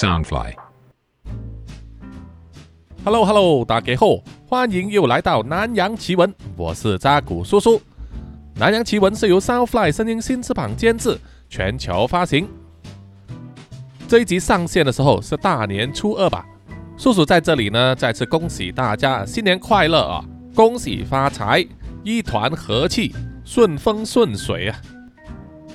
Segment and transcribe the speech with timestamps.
[0.00, 0.54] Soundfly。
[3.04, 4.06] Hello Hello，大家好，
[4.46, 7.78] 欢迎又来到南洋奇闻，我是扎古叔叔。
[8.54, 11.18] 南洋奇闻是由 Soundfly 声音新翅膀监制，
[11.50, 12.48] 全球发行。
[14.08, 16.46] 这一集上线的时候是大年初二吧？
[16.96, 20.24] 叔叔在这里呢，再次恭喜大家新年快乐啊！
[20.54, 21.62] 恭喜发财，
[22.02, 24.80] 一团和气，顺风顺水啊！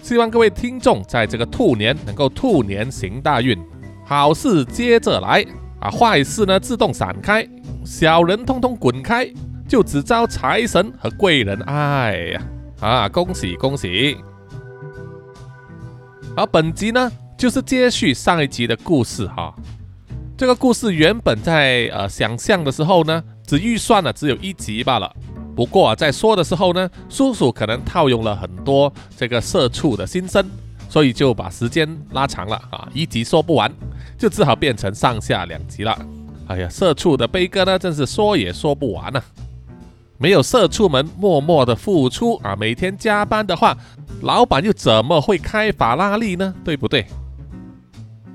[0.02, 3.56] 希望各位听众在这个兔年能够兔年行大运，
[4.06, 5.46] 好事接着来。
[5.82, 7.48] 啊，坏事呢自动闪开，
[7.84, 9.30] 小人通通滚开，
[9.68, 12.42] 就只招财神和贵人爱呀！
[12.80, 14.18] 啊，恭喜恭喜！
[16.36, 19.54] 好，本集呢就是接续上一集的故事哈。
[20.38, 25.14] 这个故事原本在呃想象的时候呢，只预算了只有一集罢了。
[25.56, 30.44] 不过啊，在说的时候呢，叔叔可能套用了很多这个社畜的心声，
[30.90, 33.72] 所以就把时间拉长了啊，一集说不完。
[34.18, 35.98] 就只好变成上下两级了。
[36.48, 39.24] 哎呀，社畜的悲歌呢，真是说也说不完啊！
[40.18, 43.76] 没有社畜们默默的付出啊，每天加班的话，
[44.22, 46.54] 老板又怎么会开法拉利呢？
[46.64, 47.06] 对不对？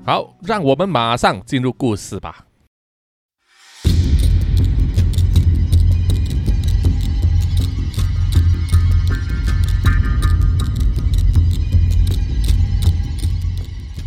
[0.05, 2.45] 好，让我们马上进入故事吧。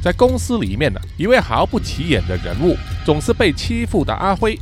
[0.04, 4.58] 在公司里面呢，一位毫不起眼的人物，总是被欺负的阿辉。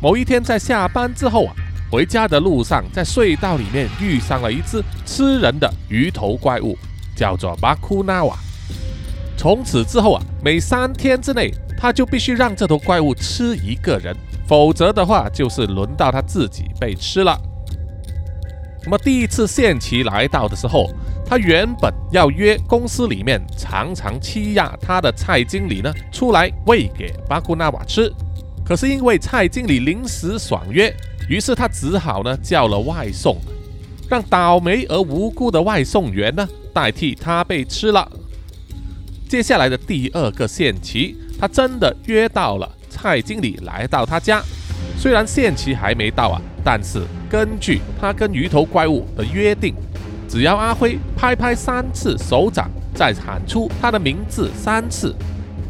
[0.00, 1.54] 某一天在下班之后啊，
[1.92, 6.78] 回家的路上，在隧道里面遇上了一只吃人的鱼头怪物，
[7.14, 8.38] 叫做巴库纳瓦。
[9.36, 14.16] 从此之后啊，每三天之内，他就必须让这头怪物吃一个人，
[14.48, 17.38] 否则的话，就是轮到他自己被吃了。
[18.84, 20.88] 那么第一次限期来到的时候，
[21.28, 28.12] 他原本要约公司里面常常欺压他的蔡经理呢出来喂给巴库纳瓦吃，
[28.64, 30.94] 可是因为蔡经理临时爽约，
[31.28, 33.36] 于是他只好呢叫了外送，
[34.08, 38.08] 让倒霉而无辜的外送员呢代替他被吃了。
[39.28, 44.40] 接下来的第二个限期，他真的约到了蔡经理来到他家，
[44.96, 49.74] 虽然限期还没到啊，但是根据他跟鱼头怪物的约定。
[50.28, 55.14] 只要阿辉拍拍三次手掌，再喊出他的名字三次，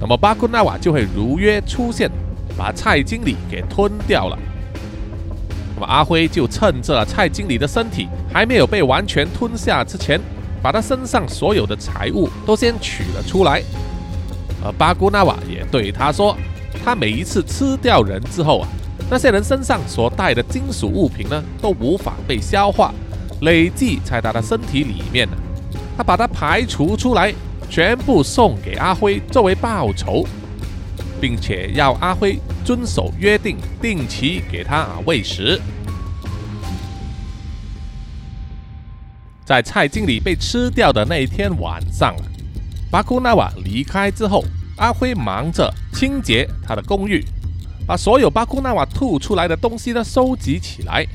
[0.00, 2.11] 那么巴库纳瓦就会如约出现，
[2.56, 4.39] 把蔡经理给吞掉了。
[5.75, 10.19] 那么阿辉就趁着蔡经理的身体还没有被完全吞下之前，
[10.62, 13.62] 把他身上所有的财物都先取了出来。
[14.65, 16.34] 而巴库纳瓦也对他说，
[16.83, 18.69] 他每一次吃掉人之后啊，
[19.11, 22.93] 那些人身上所带的金属物品呢，都无法被消化。
[23.41, 25.37] 累计在他的身体里面呢，
[25.97, 27.35] 他把它排除出来，
[27.69, 30.27] 全部送给阿辉作为报酬，
[31.21, 35.61] 并且要阿辉遵守约定，定期给他喂食。
[39.45, 42.17] 在蔡经理被吃掉的那一天晚上，
[42.91, 44.43] 巴库纳瓦离开之后，
[44.77, 47.25] 阿辉忙着清洁他的公寓，
[47.87, 51.07] 把所有巴库纳瓦吐出来的东西呢收集起来。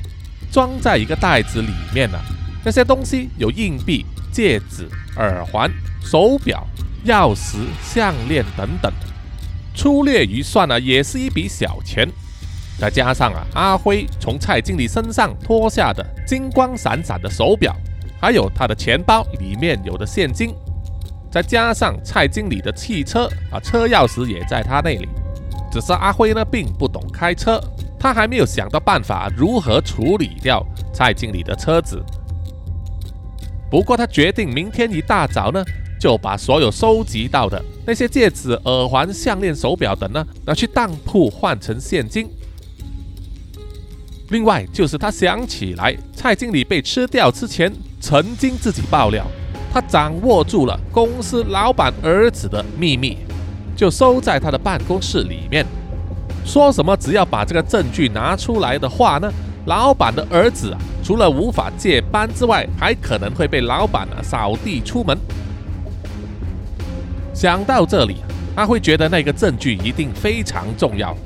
[0.52, 2.18] 装在一个袋子里面呢，
[2.62, 4.86] 那些东西有硬币、戒指、
[5.16, 5.70] 耳环、
[6.04, 6.64] 手表、
[7.06, 8.92] 钥匙、项链等等，
[9.74, 12.06] 粗略一算呢，也是一笔小钱。
[12.78, 17.74] 再加上啊，阿辉从蔡经理身上脱下的金光闪闪的手表，
[18.20, 20.54] 还有他的钱包里面有的现金，
[21.30, 25.08] 再加上蔡经理的汽车啊，车钥匙也在他那里。
[25.70, 27.58] 只是阿辉呢，并不懂开车。
[28.02, 30.60] 他还没有想到办法如何处理掉
[30.92, 32.02] 蔡经理的车子。
[33.70, 35.64] 不过他决定明天一大早呢，
[36.00, 42.28] 就把所有收集到的那些戒指、耳环、项链、手表等呢，拿去当铺换成现金。
[44.30, 49.24] 另外就是他想起来，蔡经理被吃掉之前，曾经自己爆料，
[49.72, 53.18] 他掌握住了公司老板儿子的秘密，
[53.76, 55.64] 就收在他的办公室里面。
[56.44, 59.32] 说什么只要把这个证据拿出来的话呢，
[59.66, 65.16] 老板的儿子啊，除了无法接班之外，还可能会被老板啊扫地出门。
[67.32, 68.16] 想到这里，
[68.54, 71.16] 他会觉得那个证据一定非常重要。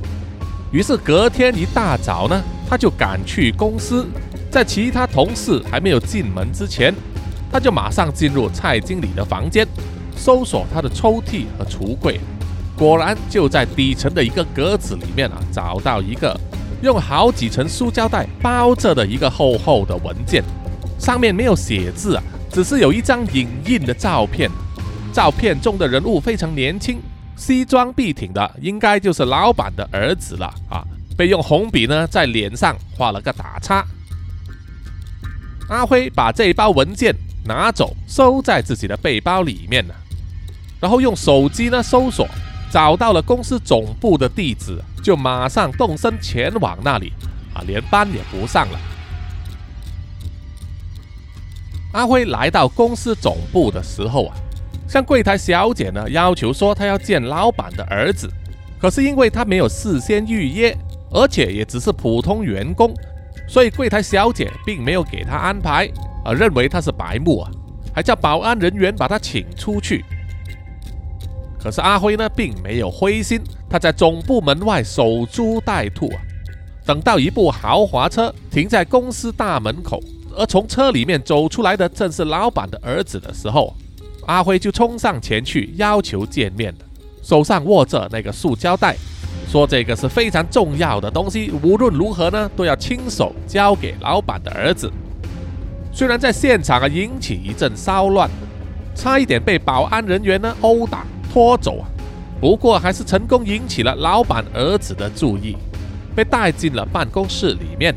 [0.71, 4.07] 于是隔天一大早呢，他就赶去公司，
[4.51, 6.95] 在其他同事还没有进门之前，
[7.51, 9.67] 他就马上进入蔡经理的房间，
[10.15, 12.21] 搜索他的抽屉和橱柜。
[12.77, 16.39] 果然就在底层的一个格子里面啊，找到一个
[16.83, 20.45] 用好几层塑胶袋包着的一个厚厚的文件，
[20.99, 24.51] 上面没有写字啊，只是有一张影印的照片。
[25.13, 26.99] 照片中的人物非常年轻，
[27.37, 30.85] 西装笔挺的应该就是老板的儿子了啊！
[31.17, 33.83] 被用红笔呢在脸上画了个打叉。
[35.71, 37.15] 阿辉把这一包文件
[37.47, 39.95] 拿走，收在自己的背包里面了，
[40.79, 42.29] 然后用手机呢搜索，
[42.71, 47.13] 找到了公司总部的地址，就马上动身前往那里，
[47.55, 48.79] 啊，连班也不上了。
[51.93, 54.37] 阿辉来到公司总部的时候啊，
[54.87, 58.29] 向柜台小姐呢要求说他要见老板的儿子，
[58.79, 60.77] 可是因为他没有事先预约，
[61.11, 62.93] 而且也只是普通员工。
[63.49, 65.89] 所以柜台小姐并没有给他安排，
[66.25, 67.51] 而认为他是白目啊，
[67.95, 70.05] 还叫保安人员把他请出去。
[71.67, 76.23] 可是阿辉呢，并没有灰心，他在总部门外守株待兔啊。
[76.85, 80.01] 等到一部豪华车停在公司大门口，
[80.37, 83.75] 而从车里面走出来的正是老板的儿子的时候，
[84.27, 86.73] 阿辉就冲上前去要求见面
[87.21, 88.95] 手上握着那个塑胶袋。
[89.49, 94.89] 说这个是非常重要的东西，无论如何呢，都要亲手交给老板的儿子。
[95.93, 98.31] 虽然在现场啊引起一阵骚乱，
[98.97, 101.87] 差一点被保安人员呢殴打拖走啊，
[102.41, 105.57] 不过还是成功引起了老板儿子的注意，
[106.15, 107.95] 被带进了办公室里面。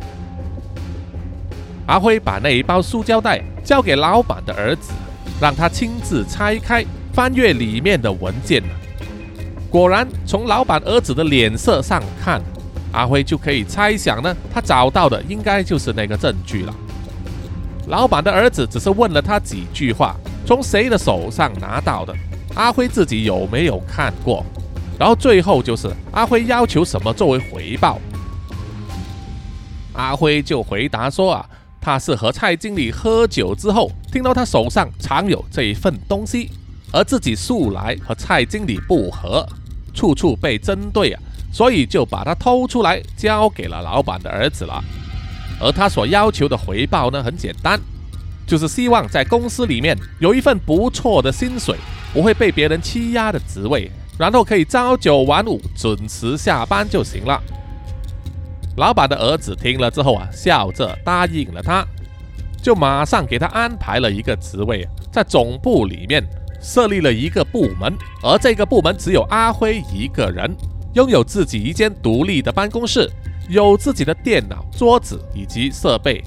[1.88, 4.92] 阿辉把那一包塑胶袋交给老板的儿子，
[5.42, 8.62] 让他亲自拆开，翻阅里面的文件。
[9.70, 12.42] 果然，从老板儿子的脸色上看，
[12.92, 16.76] 阿辉就可以猜想呢，他找到的应该就是那个证据了。
[17.88, 20.16] 老板的儿子只是问了他几句话，
[20.50, 22.12] 从谁的手上拿到的，
[22.56, 24.44] 阿辉自己有没有看过？
[24.98, 28.02] 然后最后就是阿辉要求什么作为回报？
[29.94, 31.46] 阿辉就回答说啊，
[31.80, 36.50] 他是和蔡经理喝酒之后，听到他手上藏有这一份东西，
[36.92, 39.48] 而自己素来和蔡经理不和。
[39.94, 41.22] 处处被针对啊，
[41.54, 44.84] 所以就把他偷出来交给了老板的儿子了。
[45.62, 47.80] 而他所要求的回报呢，很简单，
[48.50, 51.76] 就是希望在公司里面有一份不错的薪水，
[52.12, 57.40] 不会被别人欺压的职位，然后可以朝九晚五，准时下班就行了。
[58.76, 61.86] 老板的儿子听了之后啊，笑着答应了他，
[62.60, 66.28] 就马上给他安排了一个职位，在总部里面。
[66.62, 70.54] 设立了一个部门，而这个部门只有阿辉一个人，
[70.94, 73.10] 拥有自己一间独立的办公室，
[73.48, 76.22] 有自己的电脑、桌子以及设备，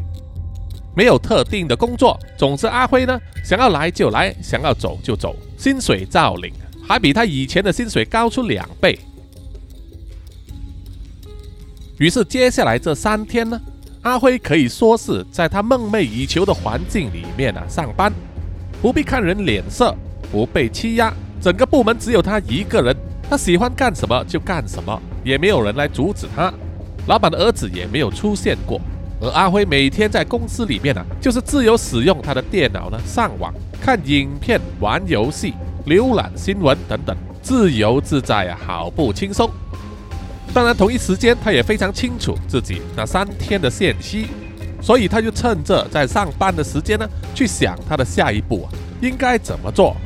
[0.95, 2.19] 没有特定的工作。
[2.37, 6.53] 总之，阿辉呢，想要来就来，想要走就走，薪水照领，
[6.87, 8.99] 还比他以前的薪水高出两倍。
[11.99, 13.61] 于是，接下来这三天呢，
[14.03, 18.13] 阿辉可以说是在他梦寐以求的环境里面啊上班，
[18.81, 19.95] 不必看人脸色。
[20.31, 21.13] 不被欺压，
[21.43, 22.97] 整个部门只有他一个人，
[23.29, 26.51] 他喜欢干什么就干什么，也没有人来阻止他。
[27.07, 28.81] 老板的儿子也没有出现过，
[29.23, 35.55] 而阿辉每天在公司里面呢，就是自由使用他的电脑呢，上网、看影片、玩游戏、
[35.87, 39.49] 浏览新闻等等，自由自在啊，好不轻松。
[40.53, 44.27] 当然，同一时间他也非常清楚自己那三天的限期，
[44.83, 48.69] 所以他就趁着在上班的时间呢，去想他的下一步啊，
[49.01, 49.97] 应该怎么做。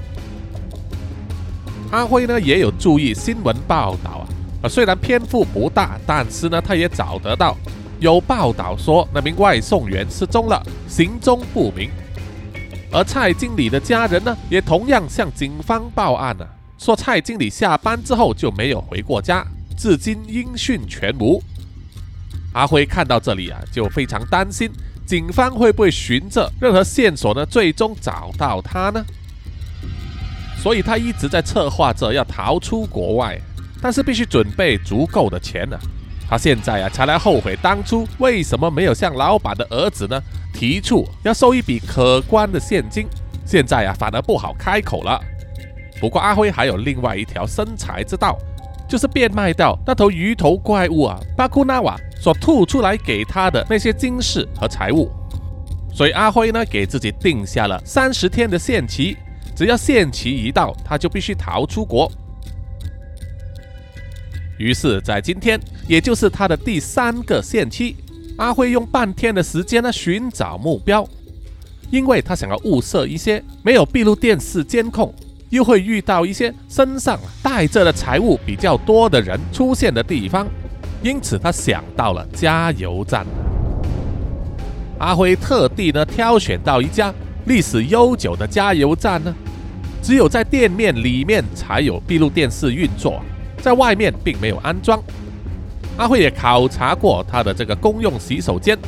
[1.91, 4.29] 阿辉呢也有注意新闻报道啊，
[4.63, 7.57] 啊虽然篇幅不大，但是呢他也找得到
[7.99, 11.91] 有报道说那名外送员失踪了，行踪不明。
[12.93, 16.49] 而蔡经理的家人呢也同样向警方报案了，
[16.79, 21.43] 说蔡经理下班之后就没有回过家，至今音讯全无。
[22.53, 24.71] 阿辉看到这里啊，就非常担心
[25.05, 29.05] 警方会不会循着任何线索呢，最终找到他呢？
[30.63, 33.39] 所以他一直在策划着要逃出国外，
[33.81, 35.79] 但是必须准备足够的钱呢。
[36.29, 40.21] 他现在啊才来后悔当初为什么没有向老板的儿子呢
[40.53, 43.07] 提出要收一笔可观的现金，
[43.45, 45.21] 现在啊反而不好开口了。
[46.01, 48.37] 不过阿辉还有另外一条生财之道，
[48.89, 55.11] 就是变卖掉那头鱼头怪物啊巴库纳瓦所吐出来给他的那些金饰和财物。
[55.95, 59.17] 所以阿辉呢给自己定下了三十天的限期。
[59.55, 62.13] 只要限期一到，他就必须逃出国。
[64.59, 67.95] 于是，在今天，也就是他的第三个限期，
[68.39, 71.07] 阿辉用半天的时间呢寻找目标，
[71.91, 75.15] 因为他想要物色一些没有闭路电视监控，
[75.51, 80.47] 又会遇到一些身上带着的财物比较多的人出现的地方。
[81.03, 83.27] 因此，他想到了加油站。
[84.99, 87.13] 阿辉特地呢挑选到一家
[87.45, 89.35] 历史悠久的加油站呢。
[90.03, 93.21] 只有在店面里面才有闭路电视运作，
[93.67, 95.03] 在外面并没有安装。
[95.97, 98.79] 阿辉也考察过他的这个公用洗手间，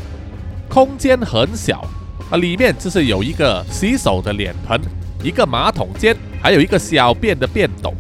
[0.69, 1.85] 空间很小
[2.31, 4.81] 啊，里面就是有一个洗手的脸盆，
[5.21, 7.93] 一个马桶间，还有一个小便的便斗，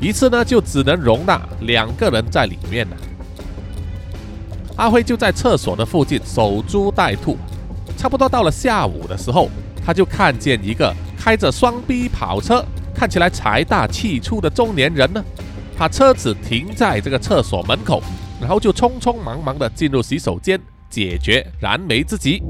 [0.00, 2.94] 一次呢就只能容纳两个人在里面呢。
[4.76, 7.36] 阿辉就在厕所的附近守株待兔，
[7.98, 9.50] 差不多到了下午的时候，
[9.84, 12.64] 他就看见一个开着双 B 跑车、
[12.94, 15.24] 看起来财大气粗的中年人呢，
[15.82, 18.00] 把车子停在这个厕所门口。
[18.40, 22.40] 然后就匆匆忙忙地进入洗手间解决燃眉之急。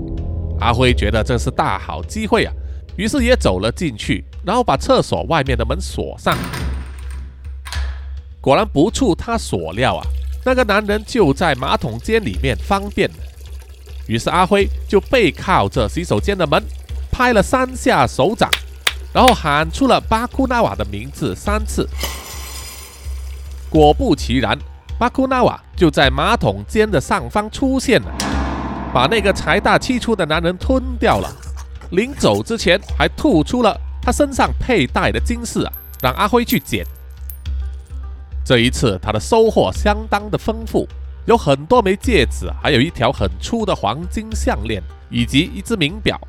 [0.60, 2.52] 阿辉觉得这是大好机会啊，
[2.94, 6.36] 于是也走了进去，然后把厕所外面的门锁上。
[8.38, 10.04] 果然不出他所料啊，
[10.44, 13.10] 那个男人就在马桶间里面方便。
[14.06, 16.62] 于是阿辉就背靠着洗手间的门，
[17.10, 18.50] 拍了三下手掌，
[19.10, 21.88] 然后喊出了巴库纳瓦的名字三次。
[23.72, 24.56] 果不其然。
[24.98, 28.08] 巴库纳瓦就在马桶间的上方出现了，
[28.92, 31.28] 把那个财大气粗的男人吞掉了。
[31.90, 36.86] 临走之前，还吐出了他身上佩戴的金饰啊，让阿辉去捡。
[38.44, 40.86] 这一次他的收获相当的丰富，
[41.24, 46.20] 有很多枚戒指，还有一条很粗的黄金项链，以及一只名表。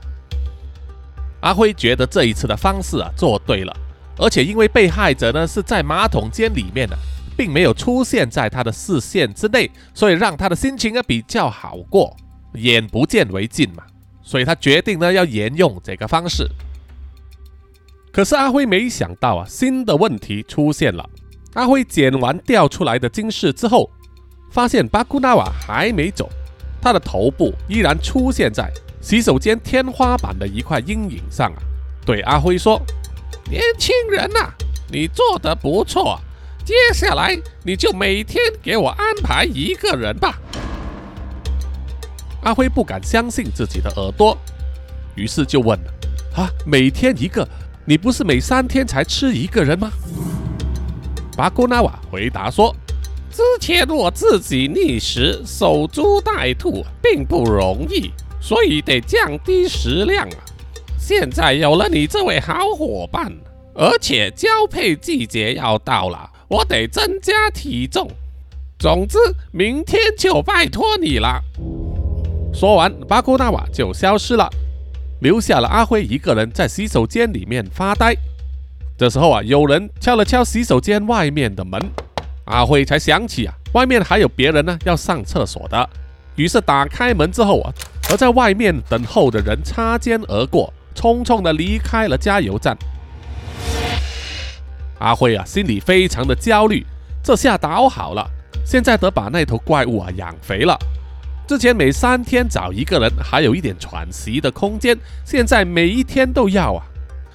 [1.41, 3.75] 阿辉觉得这一次的方式啊做对了，
[4.17, 6.97] 而且因为被害者呢是在马桶间里面的。
[7.35, 12.15] 并没有出现在他的视线之内，所以让他的心情呢比较好过。
[12.55, 13.83] 眼不见为净嘛，
[14.21, 16.47] 所以他决定呢要沿用这个方式。
[18.11, 21.09] 可是阿辉没想到啊，新的问题出现了。
[21.55, 23.89] 阿辉捡完掉出来的金饰之后，
[24.51, 26.29] 发现巴库纳瓦还没走，
[26.79, 28.71] 他的头部依然出现在
[29.01, 31.57] 洗手间天花板的一块阴影上啊。
[32.05, 32.79] 对阿辉说
[33.49, 34.51] ：“年轻人呐，
[34.91, 36.19] 你做的不错。”
[36.65, 40.39] 接下来你就每天给我安排一个人吧。
[42.43, 44.37] 阿辉不敢相信自己的耳朵，
[45.15, 45.77] 于是就问
[46.35, 47.47] ：“啊，每天一个？
[47.85, 49.91] 你不是每三天才吃一个人吗？”
[51.35, 52.73] 巴古纳瓦回答说
[53.29, 60.37] ：“之前我自己觅食、守株待兔，并不容易，所以得降低食量啊。
[60.97, 63.29] 现在有了你这位好伙伴，
[63.73, 68.09] 而且交配季节要到了。”我得增加体重，
[68.77, 69.17] 总之
[69.51, 71.41] 明天就拜托你了。
[72.53, 74.47] 说完，巴库纳瓦就消失了，
[75.21, 78.15] 留下了阿辉一个人在洗手间里面发呆。
[78.97, 81.81] 这时候啊，有人敲了敲洗手间外面的门，
[82.45, 85.89] 阿辉才想起啊，外面还有别人呢要上厕所的。
[86.35, 87.73] 于是打开门之后啊，
[88.07, 92.77] 和在外面等候的人擦肩而过，匆匆的离开了加油站。
[95.03, 96.85] 阿辉啊，心里非常的焦虑。
[97.21, 98.25] 这下倒好了，
[98.65, 100.77] 现在得把那头怪物啊养肥了。
[101.45, 106.85] 之前每三天找一个人，还有一点喘息的空间，现在每一天都要啊。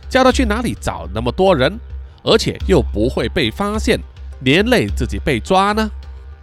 [0.08, 1.78] 叫他去哪里找那么多人，
[2.22, 4.00] 而且又不会被发现，
[4.40, 5.90] 连累自己被抓呢？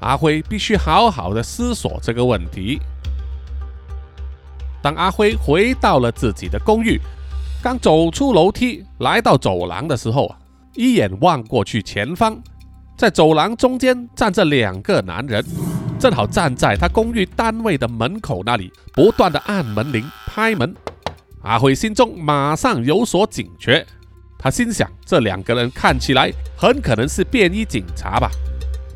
[0.01, 2.79] 阿辉必须好好的思索这个问题。
[4.83, 7.01] 当阿辉回到了自己的公寓，
[7.63, 10.37] 刚走出楼梯，来到走廊的时候啊。
[10.75, 12.37] 一眼望过去，前方
[12.97, 15.43] 在走廊中间站着两个男人，
[15.97, 20.75] 正好站在他公寓单位的门口那里，不断的按门铃、拍门。
[21.43, 23.85] 阿辉心中马上有所警觉，
[24.37, 28.29] 他心想：这两个人看起来很可能是便衣警察吧。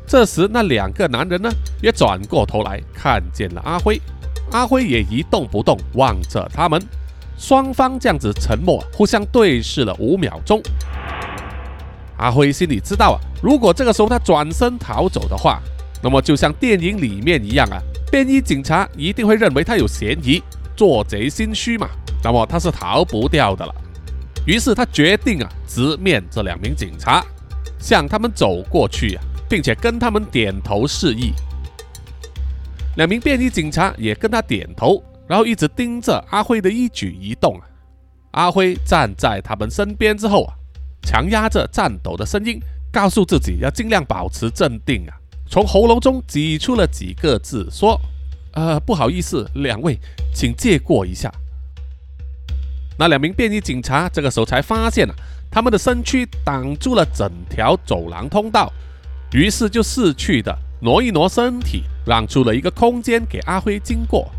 [0.06, 4.00] 这时，那两个男人呢，也转过头来看见了阿辉，
[4.50, 6.82] 阿辉也一动不动望着他们，
[7.38, 10.60] 双方这样子沉默，互相对视了五秒钟。
[12.20, 15.58] 阿辉心里知道啊，如果这个时候他转身逃走的话，
[16.02, 17.80] 那么就像电影里面一样啊，
[18.12, 20.42] 便衣警察一定会认为他有嫌疑，
[20.76, 21.88] 做贼心虚嘛，
[22.22, 23.74] 那么他是逃不掉的了。
[24.46, 27.24] 于是他决定啊，直面这两名警察，
[27.78, 31.32] 向他们走过去啊，并且跟他们点头示意。
[32.96, 37.64] 两名便衣警察也跟他点头，然后一直盯着阿辉的一举一动啊。
[38.32, 40.59] 阿辉站在他们身边之后啊。
[41.02, 42.60] 强压着颤抖的声音，
[42.92, 45.16] 告诉自己要尽量保持镇定啊！
[45.48, 48.00] 从喉咙中挤出了几个字，说
[48.54, 49.98] ：“呃，不好意思，两位，
[50.32, 51.32] 请借过一下。”
[52.98, 55.14] 那两名便衣警察这个时候才发现啊，
[55.50, 58.72] 他们的身躯挡住了整条走廊通道，
[59.32, 64.30] 于是就逝去的挪一挪身体，让出了一个空间给阿辉经过。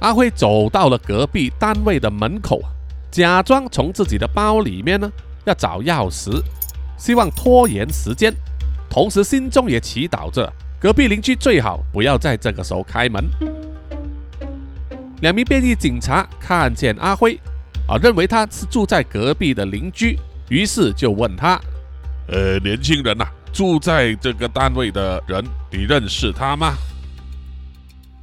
[0.00, 2.62] 阿辉走到了隔壁单位的门口
[3.10, 5.10] 假装从自己的包里面呢
[5.44, 6.42] 要找钥匙，
[6.96, 8.32] 希望拖延时间，
[8.90, 13.24] 同时心中也祈祷着隔壁邻居最好不要在这个时候开门。
[15.20, 17.36] 两名便衣警察看见阿辉，
[17.88, 20.16] 啊，认为他是住在隔壁的邻居，
[20.48, 21.60] 于是就问他
[22.28, 26.74] ：“呃，年轻人呐，住在这个单位的人，你认识他吗？”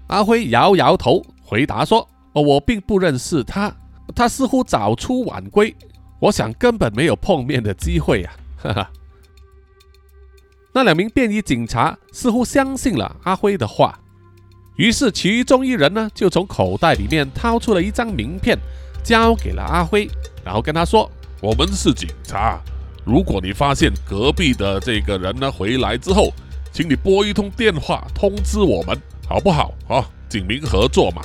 [0.08, 3.74] 阿辉摇摇头，回答说：“哦，我并不认识他。”
[4.14, 5.76] 他似乎早出晚归，
[6.20, 8.34] 我想根本没有碰面的机会啊！
[8.62, 8.92] 哈哈。
[10.74, 13.98] 那两名便衣警察似乎相信了阿辉的话，
[14.76, 18.58] 于是其中一人呢就从口袋里面掏出了一张名片，
[19.04, 20.10] 交给了阿辉，
[20.44, 21.10] 然后跟他说
[21.42, 22.60] ：“我们是警察，
[23.06, 26.34] 如果你发现隔壁的这个人呢回来之后，
[26.74, 29.74] 请你拨一通电话通知我们，好不好？
[29.88, 31.22] 啊，警民合作嘛。”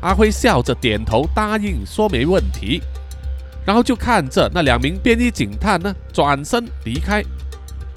[0.00, 2.82] 阿辉笑着点头答应，说没问题，
[3.66, 7.22] 然后就看着那两名便衣警探呢转身离开。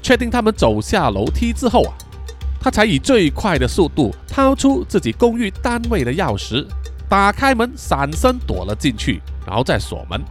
[0.01, 1.93] 确定他们走下楼梯之后啊，
[2.60, 6.67] 他才以最快的速度掏出自己公寓单位的钥匙，
[7.07, 10.22] 打开门，闪身躲了进去，然后再锁门。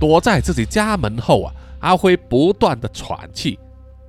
[0.00, 3.56] 躲在自己家门后啊，阿辉不断的喘气。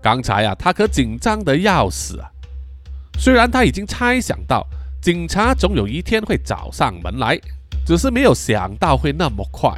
[0.01, 2.27] 刚才啊，他可紧张的要死啊。
[3.19, 4.65] 虽然他已经猜想到。
[5.05, 7.39] 警察总有一天会找上门来，
[7.85, 9.71] 只是没有想到会那么快。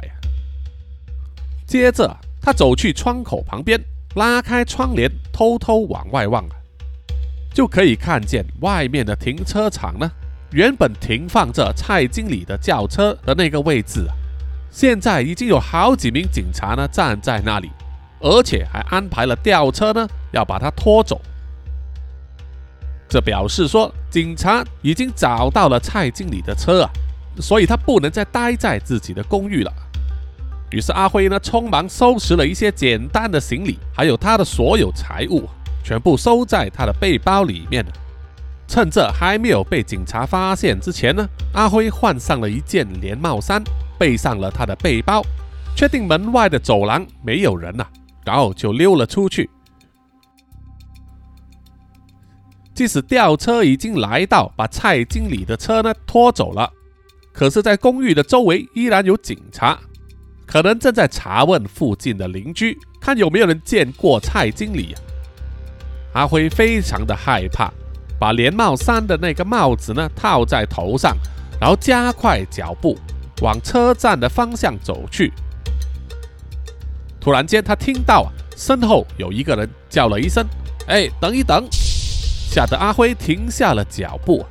[1.66, 3.78] 接着，他走去窗口旁边，
[4.14, 6.42] 拉开窗帘，偷偷往外望，
[7.52, 10.10] 就可以看见外面的停车场呢。
[10.52, 14.06] 原本停放着蔡经理的轿车的那个位置，
[14.70, 17.70] 现在已经有好几名警察呢站在那里，
[18.20, 21.20] 而且还安排了吊车呢，要把他拖走。
[23.08, 26.90] 这表示说，警察已经找到了蔡经理的车啊，
[27.40, 29.72] 所以他不能再待在自己的公寓了。
[30.70, 35.48] 于是阿辉呢，匆忙收拾了一些简单的行李，还有他的所有财物，
[35.82, 37.82] 全部收在他的背包里面。
[38.66, 43.64] 趁着还没有被警察发现之前呢，阿辉换上了一件连帽衫，
[43.98, 45.22] 背上了他的背包，
[45.74, 47.88] 确定门外的走廊没有人了，
[48.26, 49.48] 然后就溜了出去。
[52.78, 56.72] 即使吊车已经来到，把蔡经理的车呢拖走了，
[57.32, 59.76] 可是，在公寓的周围依然有警察，
[60.46, 64.94] 可能正在查问附近的邻居，看有没有人见过蔡经理。
[66.12, 67.68] 阿辉非常的害怕，
[68.16, 71.16] 把连帽衫的那个帽子呢套在头上，
[71.60, 72.96] 然后加快脚步
[73.42, 75.32] 往车站的方向走去。
[77.20, 80.46] 突然间，他听到啊，身后有一个人叫了一声
[80.86, 81.66] ：“哎，等一等！”
[82.50, 84.44] 吓得阿辉停下了脚步。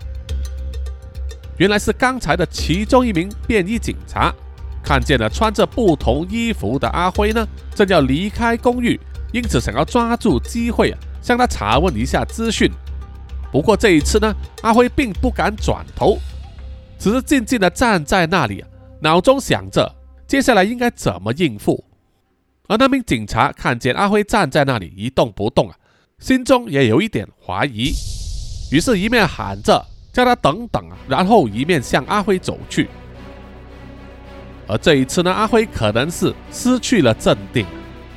[1.57, 4.31] 原来是刚才的其中一名便衣警察
[4.83, 8.99] 看见了穿着不同衣服的阿辉呢，正要离开公寓，
[9.33, 12.71] 因此想要抓住机会啊，向他查问一下资讯。
[13.51, 14.31] 不过这一次呢，
[14.61, 16.19] 阿辉并不敢转头，
[16.99, 18.63] 只是静静的站在那里，
[18.99, 19.91] 脑中想着
[20.27, 21.83] 接下来应该怎么应付。
[22.67, 25.75] 而那名警察看见阿辉站在那里一动不动啊。
[26.19, 27.93] 心中也有一点怀疑，
[28.71, 32.89] 于是，一面喊着叫他等等，然后一面向阿辉走去。
[34.67, 37.65] 而这一次呢，阿辉可能是失去了镇定，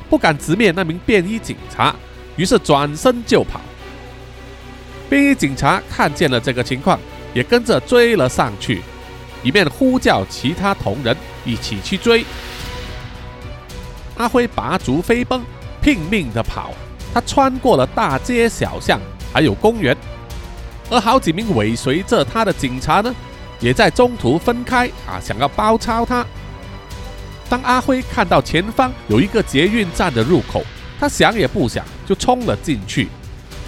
[0.08, 1.94] 不敢直面那名便衣警察，
[2.36, 3.60] 于是转身就跑。
[5.10, 6.98] 便衣警察看见了这个情况，
[7.34, 8.80] 也跟着追了上去，
[9.42, 12.24] 一面呼叫其他同仁一起去追。
[14.16, 15.42] 阿辉拔足飞奔，
[15.82, 16.72] 拼命的跑。
[17.12, 19.00] 他穿过了大街小巷，
[19.32, 19.96] 还有公园，
[20.88, 23.14] 而好几名尾随着他的警察呢，
[23.60, 26.24] 也在中途分开啊，想要包抄他。
[27.48, 30.64] 当阿辉看到前方有一个捷运站的入口，
[31.00, 33.08] 他想也不想就冲了进去，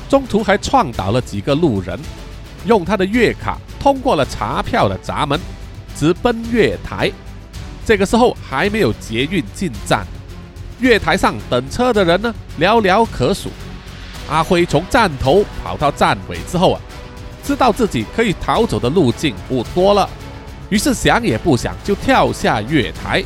[0.08, 1.98] 中途还撞倒了几个路人，
[2.64, 5.40] 用他的月卡通过了查票的闸门，
[5.96, 7.10] 直奔月台。
[7.84, 10.06] 这个时候还没有捷运进站。
[10.82, 13.48] 月台上等车的人呢，寥寥可数。
[14.28, 16.80] 阿辉从站头跑到站尾之后啊，
[17.44, 20.08] 知道自己可以逃走的路径不多了，
[20.70, 23.22] 于是想也不想就跳下月台，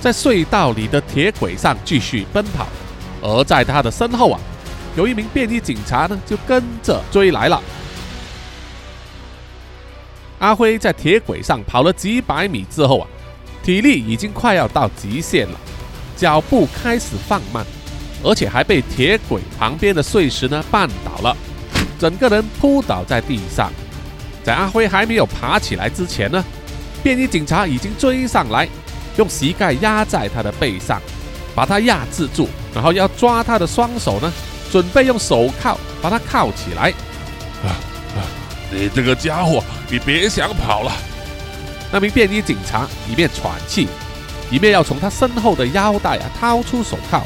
[0.00, 2.68] 在隧道里的铁轨上继续奔跑。
[3.20, 4.40] 而在他的身后啊，
[4.96, 7.60] 有一名便衣警察呢，就跟着追来了。
[10.38, 13.08] 阿辉在铁轨上跑了几百米之后啊，
[13.62, 15.58] 体力已经快要到极限了。
[16.22, 17.66] 脚步开始放慢，
[18.22, 21.36] 而且还被铁轨旁边的碎石呢绊倒了，
[21.98, 23.72] 整个人扑倒在地上。
[24.44, 26.44] 在阿辉还没有爬起来之前呢，
[27.02, 28.68] 便衣警察已经追上来，
[29.16, 31.02] 用膝盖压在他的背上，
[31.56, 34.32] 把他压制住，然后要抓他的双手呢，
[34.70, 36.90] 准备用手铐把他铐起来。
[37.64, 37.74] 啊
[38.14, 38.22] 啊！
[38.70, 40.92] 你这个家伙，你别想跑了！
[41.90, 43.88] 那名便衣警察一面喘气，
[44.52, 47.22] 一面要从他身后的腰带啊掏出手铐。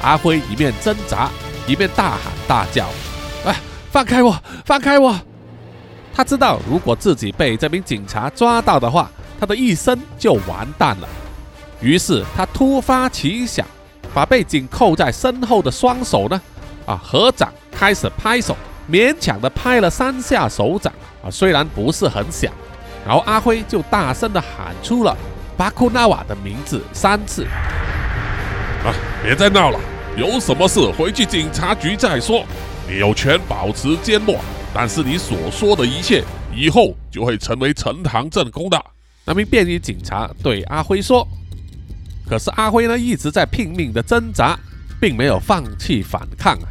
[0.00, 1.28] 阿辉一面挣扎，
[1.66, 2.88] 一面大喊大叫
[3.44, 3.56] ：“哎，
[3.90, 4.40] 放开我！
[4.64, 5.20] 放开我！”
[6.14, 11.08] 他知道，如果自己被这名警察抓到的话，他的一生就完蛋了。
[11.80, 13.66] 于是他突发奇想，
[14.14, 16.40] 把被紧扣在身后的双手呢，
[16.86, 18.56] 啊，合掌开始拍手，
[18.88, 20.92] 勉强的拍了三下手掌，
[21.24, 22.52] 啊，虽然不是很响。
[23.04, 25.16] 然后阿辉就大声的喊出了
[25.58, 27.44] 巴库纳瓦的名字三次。
[28.84, 28.94] 啊，
[29.24, 29.80] 别再闹了，
[30.16, 32.44] 有什么事回去警察局再说。
[32.88, 34.38] 你有权保持缄默。
[34.72, 36.22] 但是你所说的一切，
[36.54, 38.80] 以后就会成为呈堂证供的。
[39.24, 41.26] 那名便衣警察对阿辉说
[42.28, 44.56] ：“可是阿辉呢，一直在拼命的挣扎，
[45.00, 46.68] 并没有放弃反抗啊！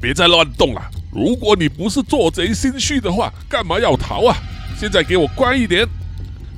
[0.00, 0.82] 别再乱动了！
[1.12, 4.34] 如果你不是做贼心虚的话，干嘛要逃啊？
[4.76, 5.86] 现在给我乖一点！”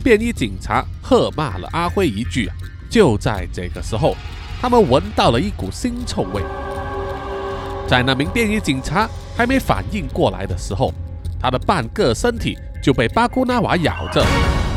[0.02, 2.50] 便衣警察喝骂了阿辉一句！
[2.90, 4.16] 就在这个时候，
[4.60, 6.42] 他们闻到了一股腥臭味。
[7.86, 9.08] 在那名便衣警察。
[9.38, 10.92] 还没反应过来的时候，
[11.40, 14.20] 他的半个身体就被巴古纳瓦咬着，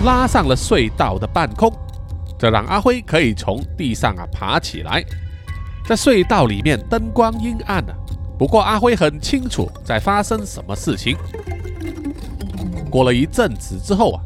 [0.05, 1.75] 拉上了隧道的半空，
[2.37, 5.03] 这让阿辉可以从地上啊爬起来。
[5.87, 7.95] 在隧道里面灯光阴暗啊，
[8.37, 11.17] 不过阿辉很清楚在发生什么事情。
[12.87, 14.21] 过了一阵子之后啊，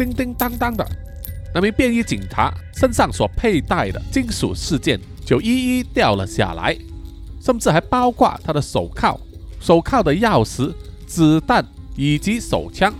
[0.00, 0.86] 叮叮当当的，
[1.54, 6.74] 那名便衣警察身上所佩戴的金属饰件就一一掉了下来，
[7.38, 9.20] 甚至还包括他的手铐。
[9.60, 10.72] 手铐的钥匙、
[11.06, 11.62] 子弹
[11.96, 12.90] 以及手枪，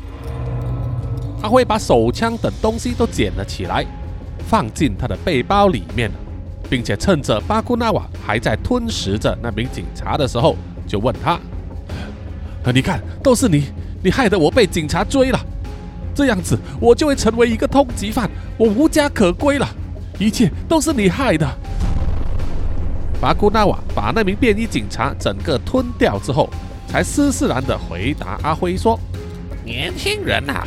[1.40, 3.82] 他会把手枪等东西都捡了起来，
[4.46, 6.10] 放进他的背包里面，
[6.68, 10.54] 并且趁着巴库纳瓦还在吞食着那名警察的时候，
[10.86, 11.40] 就问他：“，
[12.74, 13.68] 你看，都是你，
[14.04, 15.40] 你害得我被警察追了，
[16.20, 19.66] 这样子我就会成为一个通缉犯，我无家可归了，
[20.18, 21.48] 一切都是你害的。”
[23.18, 26.50] 巴古纳瓦把那名便衣警察整个吞掉之后，
[26.86, 29.00] 才斯斯然地回答阿辉说
[29.64, 30.62] ：“年轻人呐，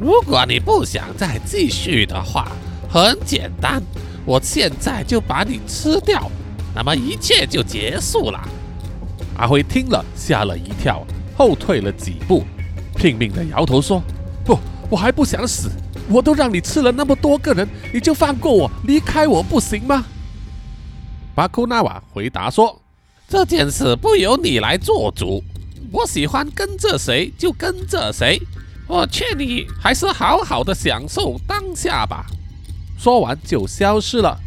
[0.00, 2.52] 如果你不想再继续的话，
[2.88, 3.82] 很简单，
[4.24, 6.30] 我现在就把你吃掉，
[6.76, 8.40] 那么一切就结束了。”
[9.36, 11.04] 阿辉听了吓了一跳，
[11.36, 12.44] 后退了几步，
[12.94, 14.00] 拼命地摇头说：“，
[14.92, 15.70] 我还不想死，
[16.10, 20.04] 我都让你吃了那么多个人，你就放过我，离开我不行吗？”
[21.34, 22.78] 巴库纳瓦回答说
[23.26, 25.42] ：“这件事不由你来做主，
[25.90, 28.38] 我喜欢跟着谁就跟着谁。
[28.86, 32.26] 我劝你还是好好的享受当下吧。”
[33.00, 34.38] 说完就消失了，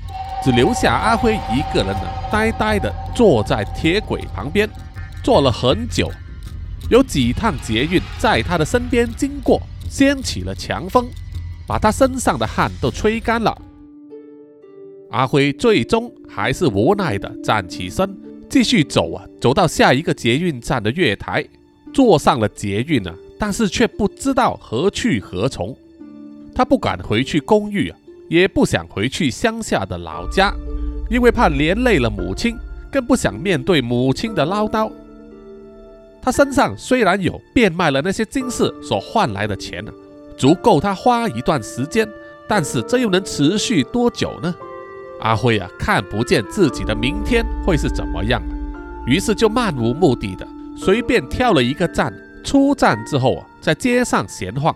[0.44, 4.70] 只留下阿辉一个人呢，呆呆的坐在铁轨旁边，
[5.24, 6.12] 坐了很久。
[6.92, 9.60] 有几趟捷运在他的身边经过，
[9.98, 11.08] 掀起了强风，
[11.66, 13.58] 把他身上的汗都吹干了。
[15.10, 18.14] 阿辉最终还是无奈的站起身，
[18.50, 21.48] 继续走啊，走到下一个捷运站的月台，
[21.94, 25.74] 坐上了捷运啊，但是却不知道何去何从。
[26.54, 30.54] 他不敢回去公寓啊，也不想回去乡下的老家，
[31.10, 32.58] 因为怕连累了母亲，
[32.92, 34.92] 更不想面对母亲的唠叨。
[36.26, 39.92] 他身上虽然有变卖了那些金饰所换来的钱呢，
[40.36, 42.10] 足够他花一段时间，
[42.50, 44.52] 但是这又能持续多久呢？
[45.22, 48.42] 阿辉啊，看不见自己的明天会是怎么样
[49.06, 52.12] 于是就漫无目的的随便挑了一个站，
[52.44, 54.76] 出站之后啊，在街上闲晃。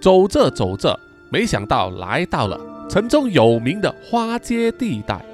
[0.00, 0.98] 走着走着，
[1.30, 5.24] 没想到来到了城中有名的花街地带，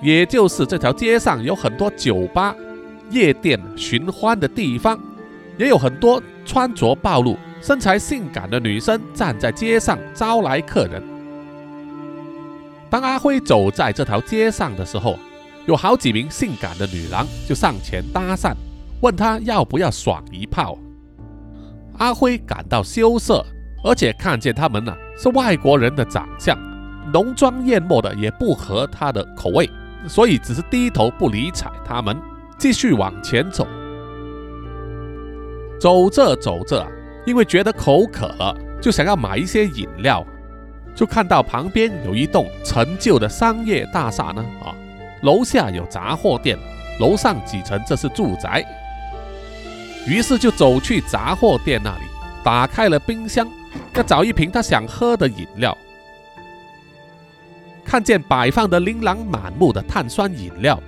[0.00, 2.56] 也就是这条街上有很多酒吧、
[3.12, 4.98] 夜店、寻欢的地方，
[5.58, 11.02] 也有很多穿着暴露、身材性感的女生站在街上招来客人。
[12.88, 15.18] 当阿辉走在这条街上的时候，
[15.66, 18.54] 有好几名性感的女郎就上前搭讪，
[19.00, 20.76] 问他要不要爽一炮。
[21.98, 23.44] 阿辉感到羞涩，
[23.84, 26.58] 而且看见他们呢是外国人的长相，
[27.12, 29.70] 浓妆艳抹的也不合他的口味，
[30.08, 32.16] 所以只是低头不理睬他们，
[32.62, 33.66] 继续往前走。
[35.80, 36.86] 走着走着，
[37.26, 40.24] 因为觉得口渴了，就想要买一些饮料。
[40.94, 44.70] 就看到旁边有一栋陈旧的商业大厦呢，啊，
[45.22, 46.56] 楼下有杂货店，
[47.00, 48.64] 楼上几层这是住宅。
[50.06, 52.04] 于是就走去杂货店那里，
[52.44, 53.44] 打开了冰箱，
[53.96, 55.76] 要找一瓶他想喝的饮料。
[57.84, 60.80] 看见摆放的琳琅满目的碳酸饮料，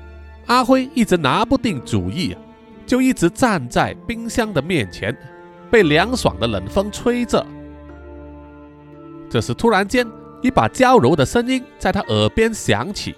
[0.46, 2.40] 阿辉一直拿不定主意啊，
[2.87, 5.16] 就一直站在冰箱的面前，
[5.70, 7.44] 被凉爽的冷风吹着。
[9.30, 10.07] 这时，突然间，
[10.42, 13.14] 一把娇柔的声音在他耳边响起：“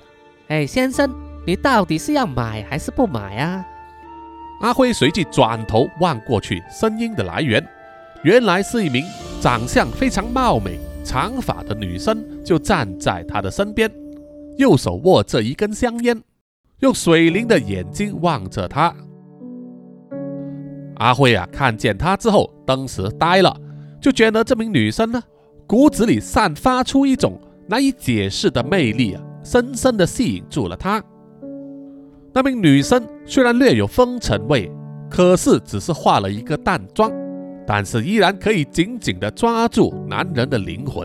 [0.49, 1.13] 哎，先生，
[1.45, 3.65] 你到底是要买还是不买啊？”
[4.63, 7.63] 阿辉随即转头望过去，声音的来源
[8.23, 9.05] 原来是一名
[9.41, 10.79] 长相非常貌美。
[11.05, 13.89] 长发的女生就站在他的身边，
[14.57, 16.21] 右手握着一根香烟，
[16.81, 18.95] 用水灵的眼睛望着他。
[20.97, 23.55] 阿辉啊，看见他之后，当时呆了，
[24.01, 25.23] 就觉得这名女生呢，
[25.67, 31.03] 骨子里散发出一种难以解释的魅力啊，深深的吸引住了他。
[32.33, 34.71] 那名女生虽然略有风尘味，
[35.11, 37.11] 可是只是化了一个淡妆。
[37.69, 41.05] 但是依然可以紧紧地抓住男人的灵魂。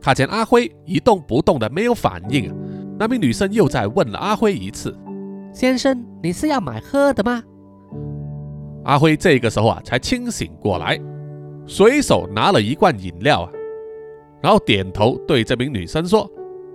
[0.00, 2.54] 看见阿辉一动不动的没有反应，
[2.98, 4.96] 那名女生又再问了阿辉一次
[5.54, 7.42] ：“先生，你是要买喝的吗？”
[8.84, 10.98] 阿辉这个时候啊才清醒过来，
[11.66, 13.50] 随手拿了一罐饮料啊，
[14.42, 16.22] 然后点头对这名女生说：“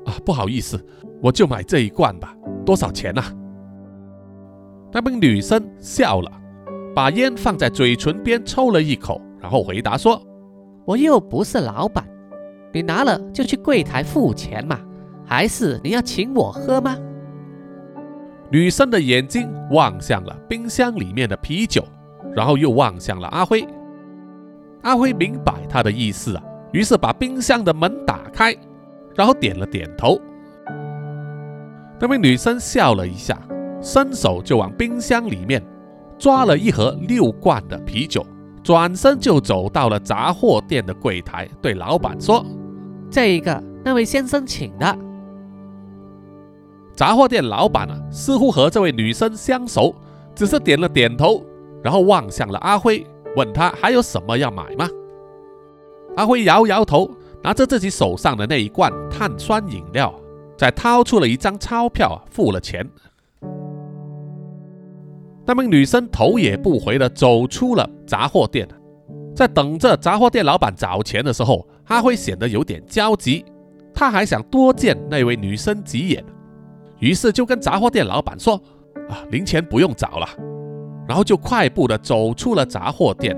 [0.06, 0.84] 啊，不好意思，
[1.22, 3.24] 我就买这一罐吧，多少钱啊？”
[4.94, 6.32] 那名女生笑了。
[6.96, 10.22] 把烟放在嘴唇边抽了一口，然后回答说
[10.86, 12.08] ：“我又不是老板，
[12.72, 14.80] 你拿了就去柜台付钱嘛，
[15.34, 16.96] 还是你要请我喝吗？”
[18.52, 21.84] 女生的眼睛望向了冰箱里面的啤酒，
[22.36, 23.68] 然后又望向了阿辉。
[24.84, 28.56] 阿辉明白她的意思啊，于是把冰箱的门打开，
[29.16, 30.22] 然后点了点头。
[32.00, 33.36] 那位女生笑了一下，
[33.82, 35.60] 伸手就往冰箱里面。
[36.20, 38.24] 抓了一盒六罐的啤酒，
[38.64, 42.46] 转身就走到了杂货店的柜台，对老板说
[43.10, 44.98] ：“这一个那位先生请的。”
[46.96, 49.96] 杂货店老板啊，似乎和这位女生相熟，
[50.36, 51.44] 只是点了点头，
[51.84, 54.88] 然后望向了阿辉，问他还有什么要买吗？
[56.16, 57.10] 阿辉摇摇头，
[57.44, 60.14] 拿着自己手上的那一罐碳酸饮料，
[60.56, 62.88] 再掏出了一张钞票，付了钱。
[65.46, 68.68] 那名女生头也不回地走出了杂货店，
[69.36, 73.44] 在等着杂货店老板找钱的时候，阿辉显得有点焦急。
[73.94, 76.24] 他还想多见那位女生几眼，
[77.04, 78.56] 于是就跟杂货店老板说
[79.12, 80.26] ：“啊，零钱不用找了。”
[81.06, 83.38] 然后就快步的走出了杂货店，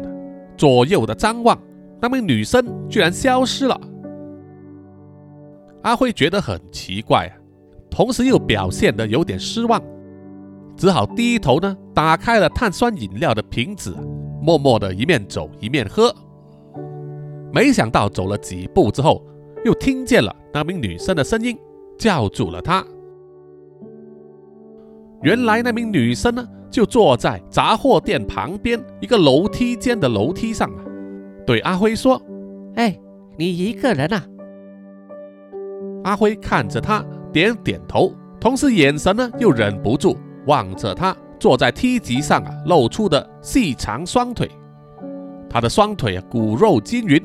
[0.55, 1.59] 左右的张望，
[1.99, 3.81] 那名女生居然消失了。
[5.81, 7.27] 阿辉觉得很奇怪，
[7.89, 9.81] 同时又表现得有点失望。
[10.77, 13.97] 只好低头呢，打开了碳酸饮料的瓶子，
[14.43, 16.13] 默默的一面走一面喝。
[17.51, 19.25] 没想到走了几步之后，
[19.65, 21.57] 又听见了那名女生的声音，
[21.97, 22.85] 叫住了他。
[25.21, 30.83] 原来那名女生呢，就坐在杂货店旁边一个楼梯间的楼梯上啊，
[31.45, 32.21] 对阿辉说
[32.75, 32.99] ：“哎，
[33.37, 34.23] 你一个人啊？”
[36.03, 40.17] 阿辉看着他，点点头，同时眼神呢又忍不住。
[40.45, 44.47] 望着他坐在梯级上啊，露出的细长双腿，
[45.49, 47.19] 他的双腿啊骨肉均匀，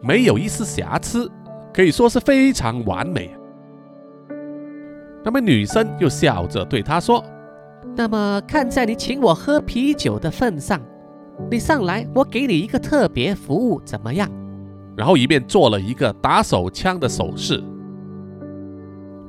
[0.00, 1.28] 没有一丝瑕疵，
[1.74, 3.34] 可以说是非常完美。
[5.22, 7.24] 那么女生又笑着对他说
[7.94, 10.80] ：“那么看在你请我喝啤酒的份上，
[11.50, 14.28] 你上来，我给你一个特别服务，怎么样？”
[14.96, 17.62] 然后一边做了一个打手枪的手势。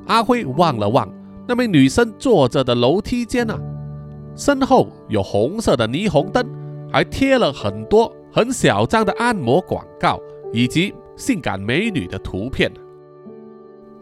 [0.06, 1.08] 阿辉望了望。
[1.44, 3.58] 那名女生坐着的楼梯间啊，
[4.36, 6.46] 身后有红色的霓虹灯，
[6.90, 10.20] 还贴了很多很小张的按摩广告
[10.52, 12.70] 以及性感美女的图片。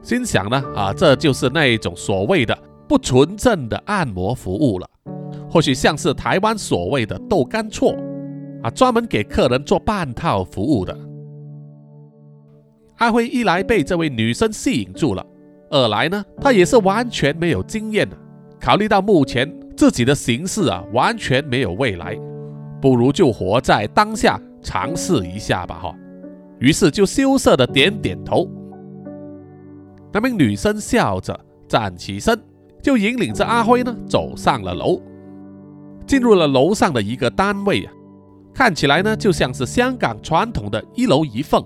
[0.02, 2.56] 心想呢，啊，这就是那一种所谓的
[2.88, 4.88] 不纯正的按摩服务了，
[5.50, 7.94] 或许像是台湾所谓的豆干错
[8.62, 10.96] 啊，专门给客人做半套服务的。
[12.96, 15.24] 阿辉一来被这位女生吸引住了。
[15.70, 18.16] 二来呢，他也是完全没有经验的。
[18.58, 22.18] 考虑到目前自己的形势啊，完全没有未来，
[22.80, 25.94] 不如就活在当下，尝试一下吧，哈。
[26.58, 28.46] 于是就羞涩的点点头。
[30.12, 32.38] 那名女生笑着站起身，
[32.82, 35.00] 就引领着阿辉呢走上了楼，
[36.06, 37.92] 进入了楼上的一个单位啊，
[38.52, 41.64] 看起来呢就像是香港传统的一楼一凤。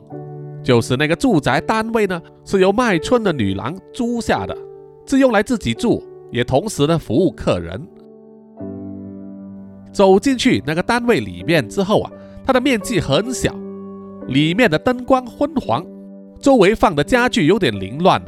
[0.62, 4.56] 就是那个住宅单位呢，是由卖春的女郎租下的，
[5.06, 7.86] 是用来自己住，也同时呢服务客人。
[9.92, 12.10] 走进去那个单位里面之后啊，
[12.46, 13.54] 它的面积很小，
[14.26, 15.84] 里面的灯光昏黄，
[16.44, 18.22] 周围放的家具有点凌乱。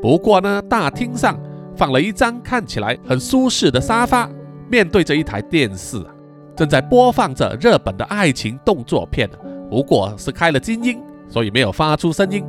[0.00, 1.36] 不过呢，大厅上
[1.74, 4.30] 放了一张看起来很舒适的沙发，
[4.70, 6.00] 面对着一台电视，
[6.54, 9.28] 正在播放着日本的爱情动作片，
[9.68, 12.44] 不过是开了静音，所以没有发出声音。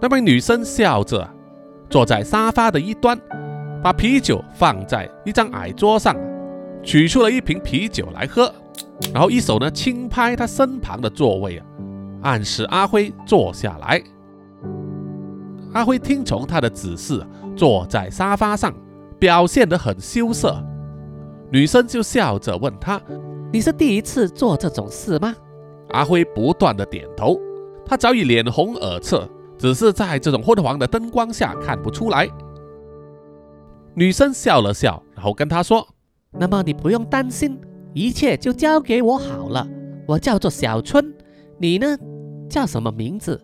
[0.00, 1.28] 那位女生笑着
[1.90, 3.18] 坐在沙发的一端，
[3.82, 6.14] 把啤酒放在一张矮桌上。
[6.84, 8.54] 取出了一瓶啤酒来喝，
[9.12, 11.66] 然后一手呢轻拍她身旁的座位啊，
[12.24, 14.02] 暗示阿辉坐下来。
[15.74, 18.74] 阿辉听从他的指示，坐在沙发上，
[19.18, 20.60] 表现得很羞涩。
[21.50, 23.00] 女生就笑着问他
[23.52, 25.34] ：“你是第一次做这种事吗？”
[25.90, 27.38] 阿辉不断的点头。
[27.86, 29.20] 他早已脸红耳赤，
[29.58, 32.28] 只是在这种昏黄的灯光下看不出来。
[33.94, 35.86] 女生笑了笑，然后跟他说。
[36.32, 37.60] 那么你不用担心，
[37.92, 39.68] 一切就交给我好了。
[40.08, 41.14] 我叫做小春，
[41.58, 41.96] 你呢？
[42.48, 43.40] 叫什么名字？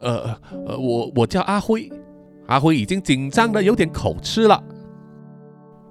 [0.00, 1.90] 呃呃，我我叫阿辉。
[2.46, 4.62] 阿辉已经紧张的有点口吃了。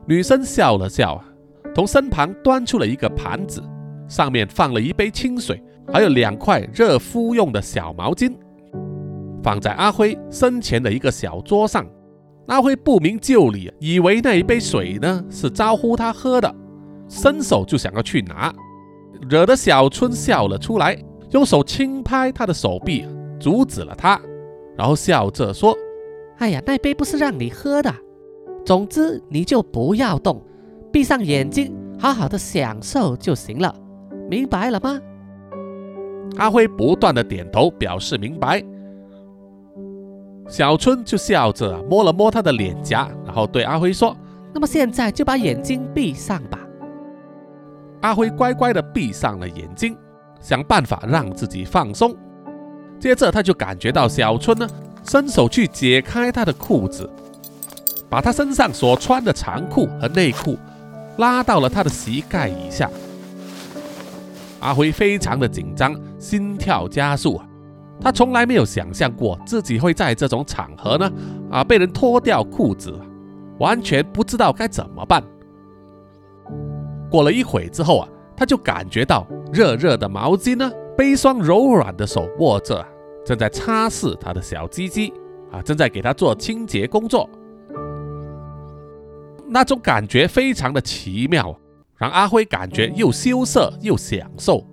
[0.06, 1.24] 女生笑了笑，
[1.74, 3.64] 从身旁端出了一个盘子，
[4.08, 8.34] 上面放了一杯清水，还有两块热敷用的小毛巾，
[9.42, 11.86] 放在阿辉身前的一个小桌上。
[12.48, 16.54] 阿辉不明就里，以为那一杯水呢是招呼他喝的，
[17.08, 18.54] 伸手就想要去拿，
[19.30, 20.98] 惹得小春笑了出来，
[21.32, 23.06] 用手轻拍他的手臂，
[23.40, 24.20] 阻止了他，
[24.78, 25.76] 然后笑着说
[26.40, 27.94] ：“哎呀，那杯不是让你喝的，
[28.66, 30.42] 总之你就不要动，
[30.92, 33.74] 闭上眼睛，好好的享受就行了，
[34.30, 35.00] 明白了吗？”
[36.38, 38.64] 阿辉不断的点头表示明白。
[40.48, 44.16] 小春就笑着摸了摸他的脸颊，然后对阿辉说
[44.54, 46.60] ：“那么现在就把眼睛闭上吧。”
[48.02, 49.96] 阿辉乖乖的闭上了眼睛，
[50.42, 52.16] 想办法让自己放松。
[53.00, 54.68] 接着他就感觉到小春呢，
[55.04, 57.10] 伸手去解开他的裤子，
[58.10, 60.58] 把他身上所穿的长裤和内裤
[61.18, 62.90] 拉到了他的膝盖以下。
[64.60, 67.42] 阿辉非常的紧张，心跳加速。
[68.00, 71.12] 他从来没有想象过自己会在这种场合呢，
[71.52, 72.94] 啊，被人脱掉裤子，
[73.60, 75.24] 完全不知道该怎么办。
[77.10, 78.08] 过了一会之后啊，
[78.42, 82.84] 他就感觉到热热的毛巾呢，被一双柔软的手握着，
[83.24, 85.14] 正在擦拭他的小鸡鸡，
[85.52, 87.30] 啊，正在给他做清洁工作。
[89.48, 91.56] 那种感觉非常的奇妙，
[91.98, 94.66] 让阿辉感觉又羞涩又享受。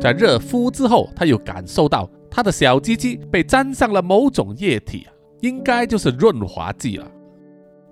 [0.00, 2.08] 在热敷之后，他又感受到。
[2.30, 5.04] 他的小鸡鸡被沾上了某种液体，
[5.40, 7.10] 应该就是润滑剂了。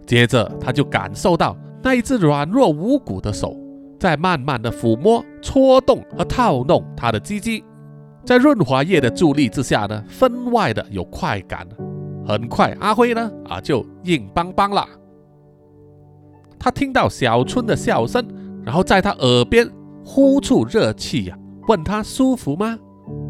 [0.07, 3.57] 接着，他就感受到那一只软弱无骨的手
[3.99, 7.65] 在慢慢的抚摸、搓动和套弄他的鸡鸡，
[8.25, 11.67] 在润滑液的助力之下呢，分外的有快感。
[12.27, 14.87] 很快，阿辉呢啊就硬邦邦了。
[16.59, 18.27] 他听到小春的笑声，
[18.65, 19.71] 然后在他耳边
[20.05, 22.77] 呼出热气呀，问他舒服吗？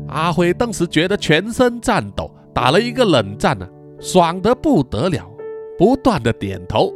[0.09, 3.68] 阿辉当时觉得全身颤抖，打了一个冷战呢，
[4.00, 5.29] 爽得不得了，
[5.76, 6.90] 不断的点头。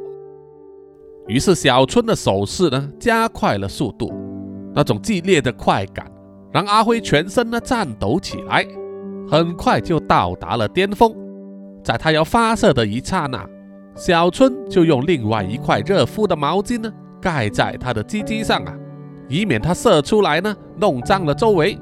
[1.31, 4.12] 于是小春的手势呢加快了速度，
[4.75, 6.11] 那种激烈的快感
[6.51, 8.66] 让阿辉全身呢颤抖起来，
[9.31, 11.14] 很快就到达了巅峰。
[11.85, 13.49] 在他要发射的一刹那，
[13.95, 18.75] 小春就用另外一块热敷的毛巾呢盖在他的鸡鸡上啊，
[19.29, 21.79] 以免他射出来呢弄脏了周围。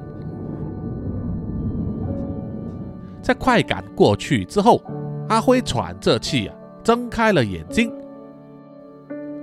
[3.19, 4.79] 在快感过去之后，
[5.27, 7.91] 阿辉喘着气啊，睁开了眼睛，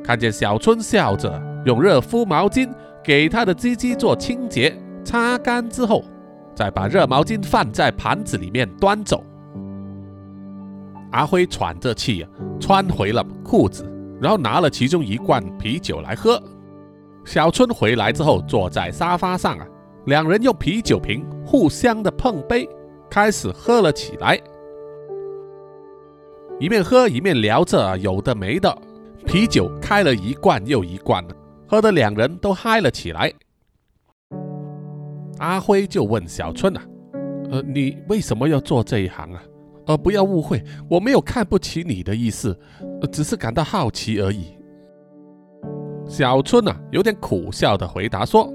[0.07, 2.71] 看见小春笑着用热敷毛巾
[3.03, 4.73] 给他的鸡鸡做清洁，
[5.05, 6.05] 擦干之后，
[6.55, 9.25] 再把热毛巾放在盘子里面端走。
[11.11, 13.85] 阿辉喘着气啊，穿回了裤子，
[14.21, 16.41] 然后拿了其中一罐啤酒来喝。
[17.25, 19.67] 小春回来之后，坐在沙发上啊，
[20.05, 22.69] 两人用啤酒瓶互相的碰杯。
[23.09, 24.39] 开始喝了起来，
[26.59, 28.77] 一面喝一面聊着有的没的，
[29.27, 31.23] 啤酒开了一罐又一罐
[31.69, 33.31] 喝得两人都嗨了起来。
[35.39, 36.83] 阿辉就问小春啊
[37.51, 39.43] ：“呃，你为什么要做这一行啊？
[39.87, 42.57] 呃，不要误会，我没有看不起你的意思，
[43.11, 44.57] 只是感到好奇而已。”
[46.09, 48.49] 小春啊，有点苦笑的回答说：“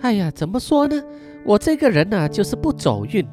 [0.00, 1.00] 哎呀，怎么说呢？
[1.44, 3.24] 我这个人呢，就是不走运。”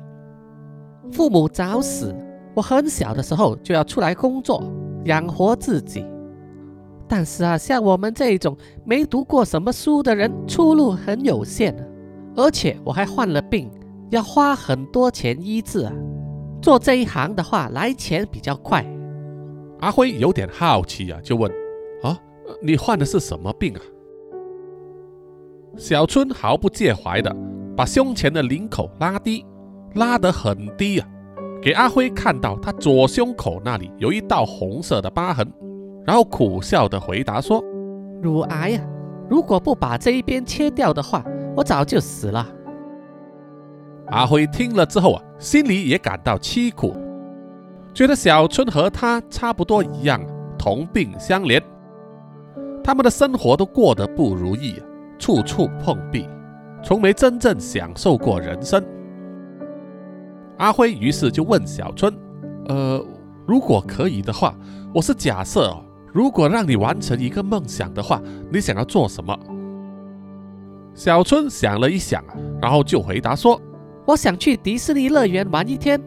[1.10, 2.14] 父母早死，
[2.54, 4.62] 我很小的时候就要出来工作
[5.06, 6.06] 养活自己。
[7.14, 8.56] 但是啊，像我们这种
[8.86, 11.76] 没读过什么书的人，出路很有限。
[12.38, 13.70] 而且我还患了病，
[14.12, 15.92] 要花很多钱医治啊。
[16.62, 18.86] 做这一行的话，来钱比较快。
[19.82, 21.52] 阿辉有点好奇啊，就问
[22.02, 22.18] ：“啊，
[22.62, 23.82] 你患的是什么病啊？”
[25.76, 27.36] 小春毫不介怀的
[27.76, 29.46] 把胸前的领口拉低，
[29.96, 31.08] 拉得很低啊，
[31.62, 35.46] 给阿辉看到他左胸口那里有一道红色的疤痕，
[36.06, 37.64] 然后苦笑的回答说
[38.22, 38.82] ：“乳癌呀，
[39.30, 41.24] 如果不把这一边切掉的话，
[41.56, 42.48] 我早就死了。”
[44.08, 46.96] 阿辉听了之后啊，心里也感到凄苦，
[47.94, 50.22] 觉得小春和他差不多一样，
[50.58, 51.62] 同病相怜，
[52.84, 54.82] 他们的生活都过得不如意，
[55.18, 56.28] 处处碰壁，
[56.84, 58.84] 从没真正享受过人生。
[60.58, 62.14] 阿辉于是就问小春
[62.68, 63.02] ：“呃，
[63.48, 64.54] 如果可以的话，
[64.94, 65.82] 我是假设哦，
[66.14, 69.38] 如果让你完成一个梦想的话，你想要做什么？”
[70.94, 73.60] 小春想了一想啊，然后就回答说。
[74.04, 76.02] 我想去迪士尼乐园玩一天，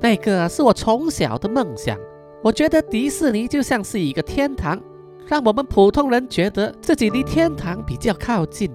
[0.00, 1.98] 那个是我从小的梦想。
[2.42, 4.80] 我觉得迪士尼就像是一个天堂，
[5.26, 8.70] 让我们普通人觉得自己离天堂比较靠近。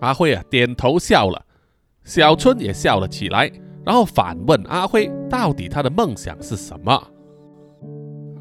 [0.00, 1.40] 阿辉啊，点头笑了，
[2.02, 3.52] 小春也笑了起来，
[3.84, 7.00] 然后反问阿辉，到底他的梦想是什么？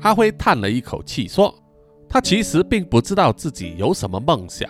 [0.02, 1.54] 阿辉叹了一口气说
[2.08, 4.70] ：“他其实并不知道自己有什么梦想，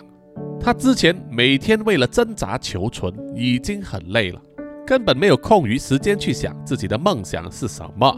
[0.60, 4.42] 他之前每天为了挣扎求存，已经很累了。”
[4.88, 8.12] 根本没有空余时间去想自己的梦想是什么。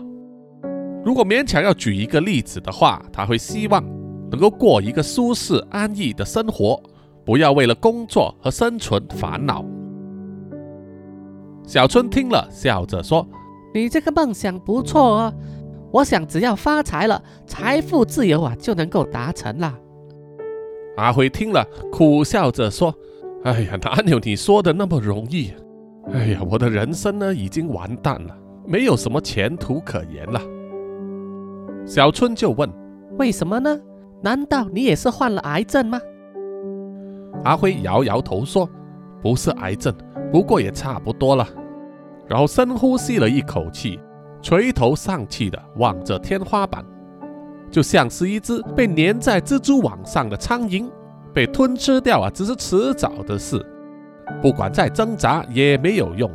[1.03, 3.83] 如果勉强要举一个例子的话，他会希望
[4.31, 6.81] 能够过一个舒适安逸的生活，
[7.25, 9.65] 不要为了工作和生存烦恼。
[11.67, 13.27] 小春听了，笑着说
[13.75, 15.33] ：“你这个梦想不错哦，
[15.91, 19.77] 我想只要发财了，财富自由啊，就能够达成了。”
[20.97, 22.93] 阿辉听了，苦笑着说
[23.43, 25.53] ：“哎呀，哪有你说的那么容易？”
[26.13, 28.35] 哎呀，我的人生呢已经完蛋了，
[28.65, 30.41] 没有什么前途可言了。
[31.85, 32.69] 小春就问
[33.17, 33.79] ：“为什么呢？
[34.21, 35.99] 难道你也是患了癌症吗？”
[37.43, 38.69] 阿辉摇摇头说
[39.21, 39.93] ：“不是癌症，
[40.31, 41.47] 不过也差不多了。”
[42.27, 43.99] 然后深呼吸了一口气，
[44.41, 46.83] 垂头丧气的望着天花板，
[47.69, 50.89] 就像是一只被粘在蜘蛛网上的苍蝇，
[51.33, 53.63] 被吞吃掉啊，只是迟早的事。
[54.41, 56.31] 不管再挣扎也没有用。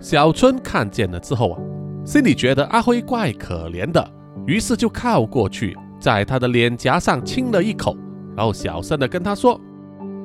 [0.00, 1.60] 小春看见了之后啊，
[2.04, 4.10] 心里觉得阿辉怪可怜的，
[4.46, 7.96] 于是就靠过去，在他的脸颊上亲了一口，
[8.36, 9.60] 然后小声的跟他说：“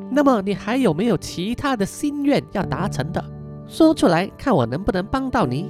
[0.09, 3.23] 那么你还有没有其他的心愿要达成的？
[3.67, 5.69] 说出来，看我能不能帮到你。”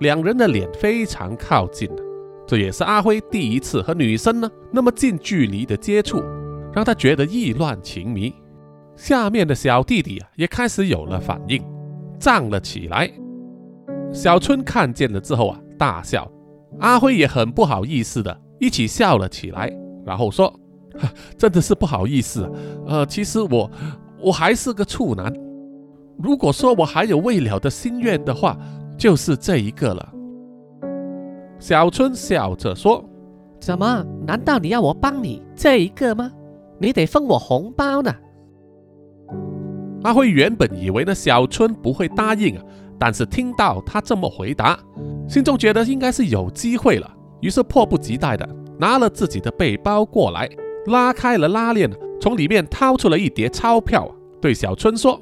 [0.00, 1.88] 两人的脸非常靠近
[2.46, 6.22] 这也是阿辉第一次和女生呢那么近距离的接触。
[6.74, 8.34] 让他觉得意乱情迷，
[8.96, 11.62] 下面的小弟弟啊也开始有了反应，
[12.18, 13.10] 站了起来。
[14.10, 16.32] 小春看见了之后啊大笑，
[16.80, 19.70] 阿辉也很不好意思的一起笑了起来，
[20.06, 20.50] 然后说
[21.36, 22.50] ：“真的是不好意思，
[22.86, 23.70] 呃，其实我
[24.18, 25.30] 我还是个处男。
[26.18, 28.56] 如果说我还有未了的心愿的话，
[28.96, 30.12] 就是这一个了。”
[31.58, 33.04] 小春笑着说
[33.60, 34.04] ：“怎么？
[34.26, 36.30] 难道你要我帮你这一个吗？”
[36.80, 38.12] 你得分我红包呢。
[40.02, 42.62] 阿辉原本以为呢小春不会答应啊，
[42.98, 44.76] 但是听到他这么回答，
[45.28, 47.08] 心中觉得应该是有机会了，
[47.40, 48.48] 于是迫不及待的
[48.80, 50.50] 拿了自己的背包过来，
[50.86, 51.88] 拉开了拉链，
[52.20, 54.10] 从里面掏出了一叠钞票，
[54.40, 55.20] 对小春说：“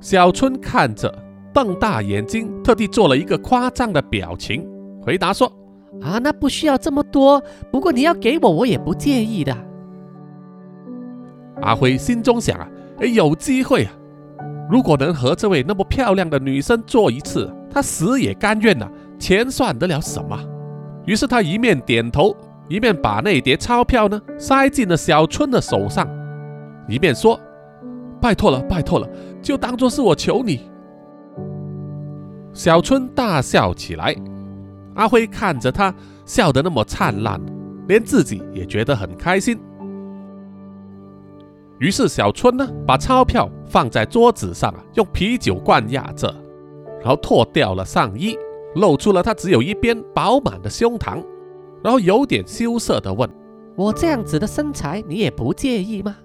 [0.00, 1.12] 小春看着，
[1.52, 4.68] 瞪大眼睛，特地做了一个夸张的表情，
[5.00, 5.50] 回答说。
[6.02, 7.40] 啊，那不需要这么多。
[7.70, 9.56] 不过你要给我，我也不介意的。
[11.62, 13.92] 阿辉心中想啊，哎，有机会啊！
[14.68, 18.90] 如果能和这位那么漂亮的女生做一次，他死也甘愿呐。
[19.20, 20.36] 钱算得了什么？
[21.06, 22.34] 于是他一面点头，
[22.68, 26.08] 一面把那叠钞票呢塞进了小春的手上，
[26.88, 27.38] 一面说
[28.20, 29.08] ：“拜托了，拜托了，
[29.42, 30.68] 就当做是我求你。”
[32.52, 34.14] 小春大笑起来。
[34.94, 35.92] 阿辉看着他
[36.24, 37.40] 笑得那么灿烂，
[37.88, 39.58] 连自己也觉得很开心。
[41.80, 46.32] 于是小春呢，把钞票放在桌子上啊，用啤酒罐压着，
[47.00, 48.38] 然后脱掉了上衣，
[48.76, 51.20] 露出了他只有一边饱满的胸膛，
[51.82, 53.28] 然后有点羞涩地问
[53.74, 56.16] ：“我这样子的身材，你也不介意吗？”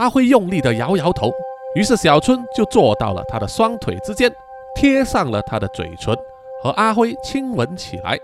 [0.00, 1.30] 阿辉用力地摇摇头。
[1.76, 4.32] 于是小春就坐到了他的双腿之间，
[4.74, 6.16] 贴上了他的嘴唇。
[6.62, 8.18] 和阿辉亲吻起来，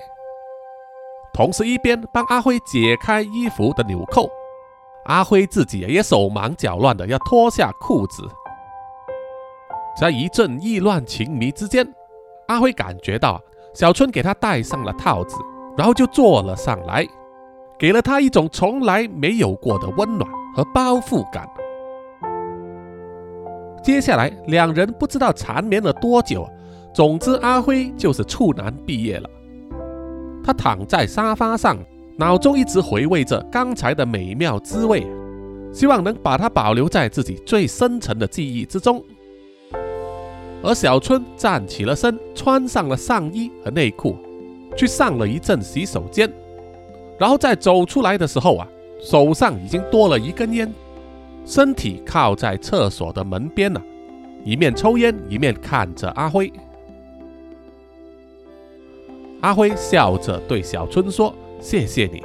[1.33, 4.29] 同时一边帮阿辉解开衣服的纽扣。
[5.07, 8.23] 阿辉自己也手忙脚乱的要脱下裤子。
[9.99, 11.87] 在一阵意乱情迷之间，
[12.49, 13.41] 阿辉感觉到
[13.73, 15.39] 小春给他戴上了套子，
[15.75, 17.07] 然后就坐了上来，
[17.79, 21.49] 给了他一种从来没有过的温暖和包覆感。
[23.87, 26.45] 接下来，两人不知道缠绵了多久，
[26.93, 29.31] 总之阿辉就是处男毕业了。
[30.43, 31.79] 他躺在沙发上，
[32.17, 35.07] 脑中一直回味着刚才的美妙滋味，
[35.73, 39.01] 希望能把它保留在自己最深沉的记忆之中。
[40.65, 44.17] 而小春站起了身，穿上了上衣和内裤，
[44.77, 46.29] 去上了一阵洗手间，
[47.21, 48.67] 然后在走出来的时候啊，
[49.01, 50.75] 手上已经多了一根烟，
[51.47, 53.81] 身体靠在厕所的门边呢，
[54.45, 56.53] 一面抽烟一面看着阿辉。
[59.41, 62.23] 阿辉笑着对小春说：“谢谢你。”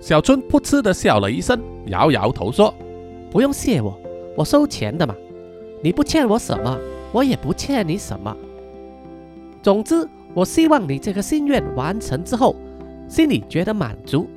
[0.00, 2.72] 小春噗嗤的笑了一声，摇摇头说
[3.30, 3.98] ：“不用谢我，
[4.36, 5.14] 我收钱的嘛，
[5.82, 6.78] 你不欠我什么。”
[7.12, 8.36] 我也不欠你什么。
[9.64, 12.54] 总之，我希望你这个心愿完成之后，
[13.08, 14.30] 心里觉得满足。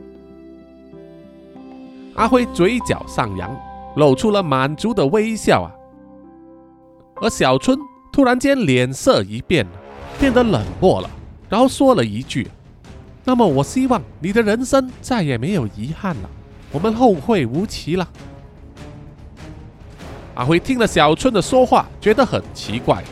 [2.16, 3.56] 阿辉嘴角上扬，
[3.96, 5.72] 露出了满足的微笑啊。
[7.22, 7.78] 而小春
[8.12, 9.66] 突然间脸色一变，
[10.20, 11.10] 变得冷漠了，
[11.50, 12.48] 然后说了一句
[13.24, 16.30] ：“那么，我希望你的人生再也没有遗憾了，
[16.72, 18.08] 我们后会无期了。”
[20.36, 23.04] 阿辉听了小春的说话，觉得很奇怪。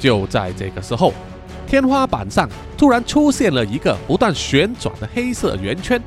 [0.00, 1.12] 就在这个时候，
[1.66, 6.02] 天花板上突然出现了一个不断旋转的黑色圆圈，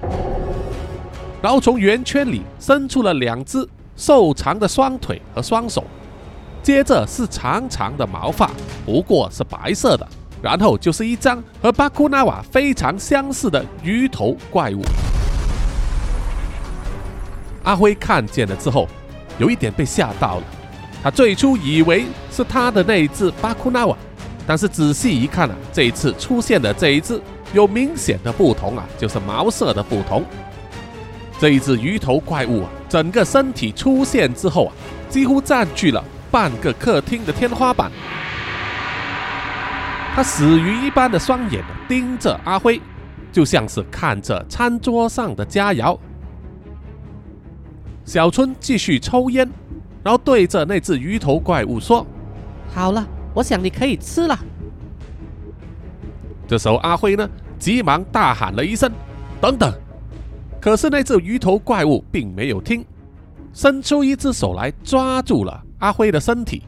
[1.42, 3.66] 然后从圆圈里伸出了两只
[3.96, 5.84] 瘦长的双腿和双手，
[6.62, 8.52] 接着是长长的毛发，
[8.86, 10.08] 不过是白色的，
[10.41, 14.82] 然后就是一张和巴库纳瓦非常相似的鱼头怪物。
[17.64, 18.88] 阿辉看见了之后。
[19.38, 20.43] 有一点被吓到了，
[21.04, 23.98] 他最初以为是他的那一只巴库纳瓦，
[24.48, 27.20] 但是仔细一看啊，这一次出现的这一只
[27.54, 30.24] 有明显的不同啊，就是毛色的不同。
[31.38, 34.74] 这一只鱼头怪物啊，整个身体出现之后啊，
[35.10, 37.91] 几乎占据了半个客厅的天花板。
[40.16, 42.82] 他死鱼一般的双眼盯着阿辉，
[43.34, 46.00] 就像是看着餐桌上的佳肴。
[48.06, 49.46] 小春继续抽烟，
[50.02, 52.08] 然后对着那只鱼头怪物说
[52.74, 54.39] ：“好了，我想你可以吃了。”
[56.48, 57.30] 这时候，阿辉呢
[57.60, 58.89] 急忙大喊了一声
[59.41, 59.70] ：“等等！”
[60.66, 62.84] 可是那只鱼头怪物并没有听，
[63.53, 66.63] 伸出一只手来抓住了阿辉的身体，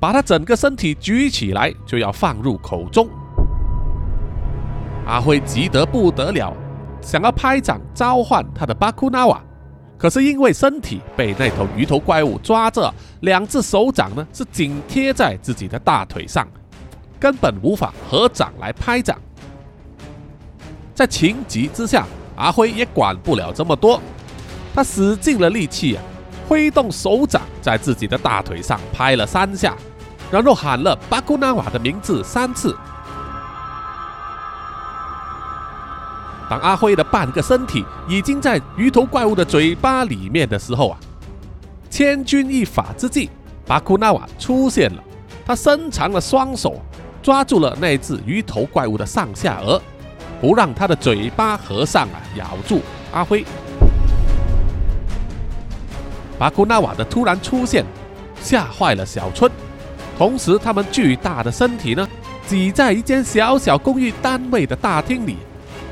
[0.00, 3.06] 把他整个身体举起来就要放入口中。
[5.04, 6.50] 阿辉急得不得了，
[7.02, 9.38] 想要拍掌召唤他的巴库纳瓦。
[9.98, 16.48] 可是因为身体被那头鱼头怪物抓着，两只手掌呢是紧贴在自己的大腿上，
[17.20, 19.20] 根本无法合掌来拍掌。
[20.94, 22.06] 在情急之下，
[22.36, 24.00] 阿辉也管不了这么多，
[24.74, 26.02] 他使尽了力气啊，
[26.48, 29.74] 挥动手掌在自己的大腿上拍了三下，
[30.30, 32.76] 然后喊了巴库纳瓦的名字三次。
[36.48, 40.98] 当阿辉的半个身体已经在鱼头怪物的嘴巴里面的时候啊，
[41.90, 43.30] 千钧一发之际，
[43.66, 45.02] 巴库纳瓦出现了。
[45.44, 46.80] 他伸长了双手，
[47.22, 49.80] 抓住了那只鱼头怪物的上下颚，
[50.40, 52.80] 不让他的嘴巴合上啊，咬住
[53.12, 53.44] 阿辉。
[56.38, 57.84] 巴库纳瓦的突然出现，
[58.42, 59.50] 吓坏了小春。
[60.18, 62.06] 同时，他们巨大的身体呢，
[62.46, 65.36] 挤在一间小小公寓单位的大厅里。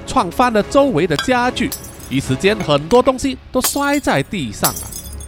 [0.06, 1.70] 撞翻了周围的家具，
[2.10, 4.80] 一时间很多东西都摔在地上了，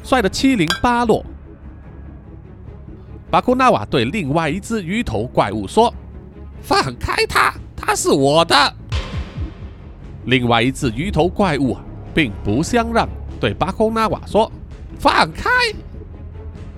[0.04, 1.24] 摔得七零八落。
[3.30, 5.92] 巴库纳瓦对另外一只鱼头怪物说
[6.60, 8.54] ：“放开他，他是我的。”
[10.26, 11.80] 另外一只鱼头怪物啊，
[12.14, 13.08] 并不相让，
[13.40, 14.50] 对巴库纳瓦说
[14.98, 15.50] ：“放开！”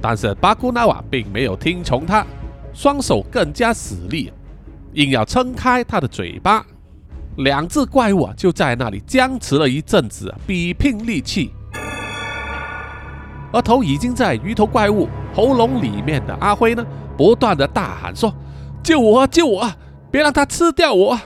[0.00, 2.24] 但是巴库纳瓦并没有听从他，
[2.72, 4.32] 双手更加使力，
[4.92, 6.64] 硬要撑开他的嘴巴。
[7.38, 11.50] 两只怪物啊，就在那里僵持了一阵子，比拼力气。
[13.50, 16.84] 而头已经在鱼头怪物喉咙里面的阿辉呢，
[17.16, 18.34] 不断的大喊说
[18.84, 19.26] ：“救我！
[19.26, 19.70] 救我！
[20.10, 21.18] 别让他吃掉我！”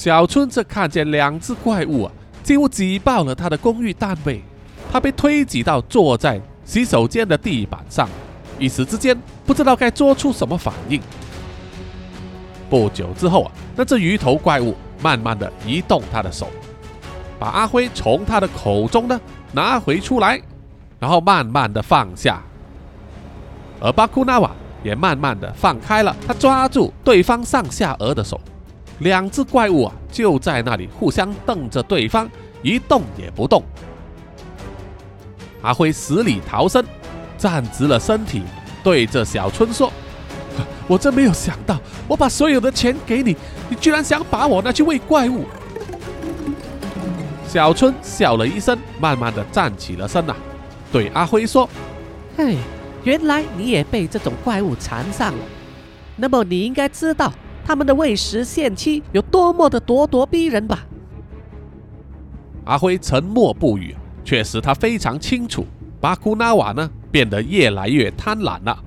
[0.00, 4.42] 小春则看见两只怪物啊，几乎挤爆了他的公寓单位，
[4.90, 8.08] 他被推挤到坐在洗手间的地板上，
[8.58, 10.98] 一时之间不知道该做出什么反应。
[12.70, 16.48] 不久之后啊，那只鱼头怪物慢慢的移动他的手，
[17.38, 19.20] 把阿辉从他的口中呢
[19.52, 20.40] 拿回出来，
[20.98, 22.42] 然后慢慢的放下，
[23.78, 24.50] 而巴库纳瓦
[24.82, 28.40] 也慢慢的放开了他抓住对方上下颚的手，
[29.00, 32.28] 两只怪物啊就在那里互相瞪着对方，
[32.62, 33.62] 一动也不动。
[35.62, 36.82] 阿辉死里逃生，
[37.36, 38.42] 站直了身体，
[38.82, 39.92] 对着小春说
[40.88, 41.78] ：“我真没有想到，
[42.08, 43.36] 我把所有的钱给你，
[43.68, 45.44] 你居然想把我拿去喂怪物。”
[47.46, 50.36] 小春笑了一声，慢慢的站起了身啊，
[50.92, 51.68] 对阿辉说
[52.36, 52.56] ：“嘿，
[53.04, 55.44] 原来你也被这种怪物缠上了。
[56.16, 57.32] 那么你应该知道
[57.64, 60.86] 他们的喂食限期有多么的咄咄逼人吧？”
[62.66, 63.94] 阿辉沉默不语。
[64.22, 65.66] 确实，他非常清楚，
[66.00, 68.78] 巴库纳瓦呢变得越来越贪婪了。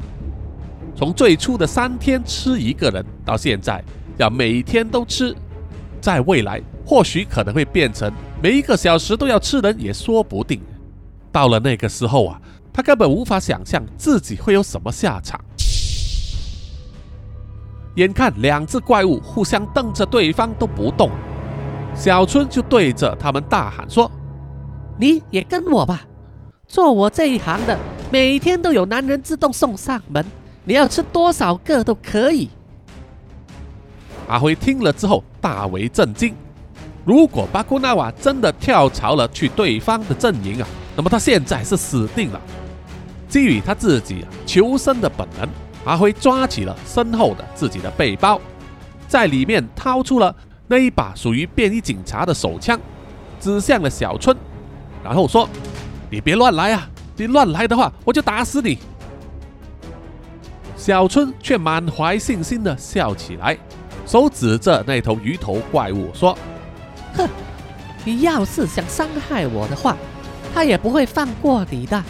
[0.95, 3.83] 从最初的三天吃一个人，到现在
[4.17, 5.35] 要每天都吃，
[5.99, 8.09] 在未来或许可能会变成
[8.41, 10.61] 每一个小时都要吃人，也说不定。
[11.31, 12.39] 到了那个时候啊，
[12.71, 15.43] 他根本无法想象自己会有什么下场。
[17.95, 21.09] 眼看两只怪物互相瞪着对方都不动，
[21.95, 24.09] 小春就对着他们大喊说。
[24.97, 26.01] 你也跟我吧，
[26.67, 27.77] 做我这一行的，
[28.11, 30.25] 每天都有男人自动送上门，
[30.63, 32.49] 你要吃多少个都可以。
[34.27, 36.33] 阿辉听了之后大为震惊，
[37.05, 42.41] 如果巴库纳瓦真的跳槽了去对方的阵营啊，那么他现在是死定了。
[43.27, 45.49] 基于他自己求生的本能，
[45.85, 48.39] 阿辉抓起了身后的自己的背包，
[49.07, 50.33] 在里面掏出了
[50.67, 52.79] 那一把属于便衣警察的手枪，
[53.39, 54.35] 指向了小春。
[55.03, 55.47] 然后说
[56.09, 56.89] ：“你别乱来啊！
[57.17, 58.79] 你乱来的话，我就打死你。”
[60.77, 63.57] 小春却满怀信心的笑起来，
[64.05, 66.37] 手指着那头鱼头怪物说
[67.15, 67.27] ：“哼，
[68.05, 69.97] 你要是想伤害我的话，
[70.53, 72.01] 他也不会放过你的。”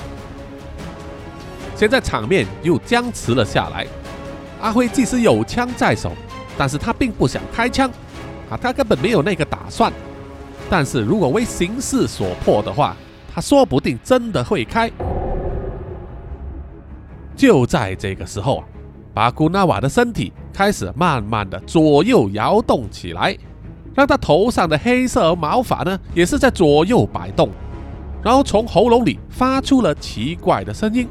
[1.75, 3.85] 现在场面又僵持了下来。
[4.61, 6.11] 阿辉即使有枪在手，
[6.57, 7.89] 但是他并不想开枪，
[8.49, 9.91] 啊，他根本没有那个打算。
[10.69, 12.95] 但是如果为形势所迫的话，
[13.33, 14.89] 他说不定真的会开。
[17.35, 18.63] 就在这个时候啊，
[19.13, 23.35] 巴古纳瓦的身体开始慢慢的左右摇动起来，
[23.93, 27.49] 让他头上的黑色毛发呢也是在左右摆动，
[28.23, 31.07] 然后从喉咙里发出了奇怪的声音。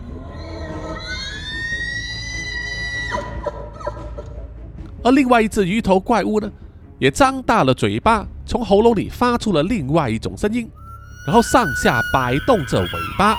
[5.03, 6.51] 而另外一只鱼头怪物呢，
[6.99, 8.27] 也张大了嘴巴。
[8.45, 10.69] 从喉咙里发出了另外一种声音，
[11.27, 13.37] 然后上下摆动着尾巴。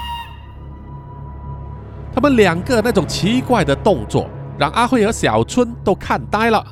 [2.13, 6.65] 他们两个那种奇怪的动作，让阿辉和小春都看呆了。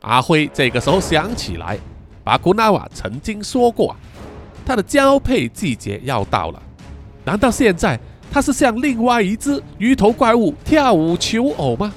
[0.00, 1.78] 阿辉这个时候想起来，
[2.24, 3.94] 巴古纳瓦曾经说过，
[4.66, 6.60] 他的交配季节要到了。
[7.24, 7.98] 难道现在
[8.30, 11.94] 他是向另外一只鱼头怪物跳舞求偶吗？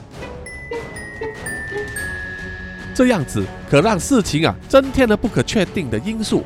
[2.98, 6.44] 这样子可让事情啊增添了不可确定的因素。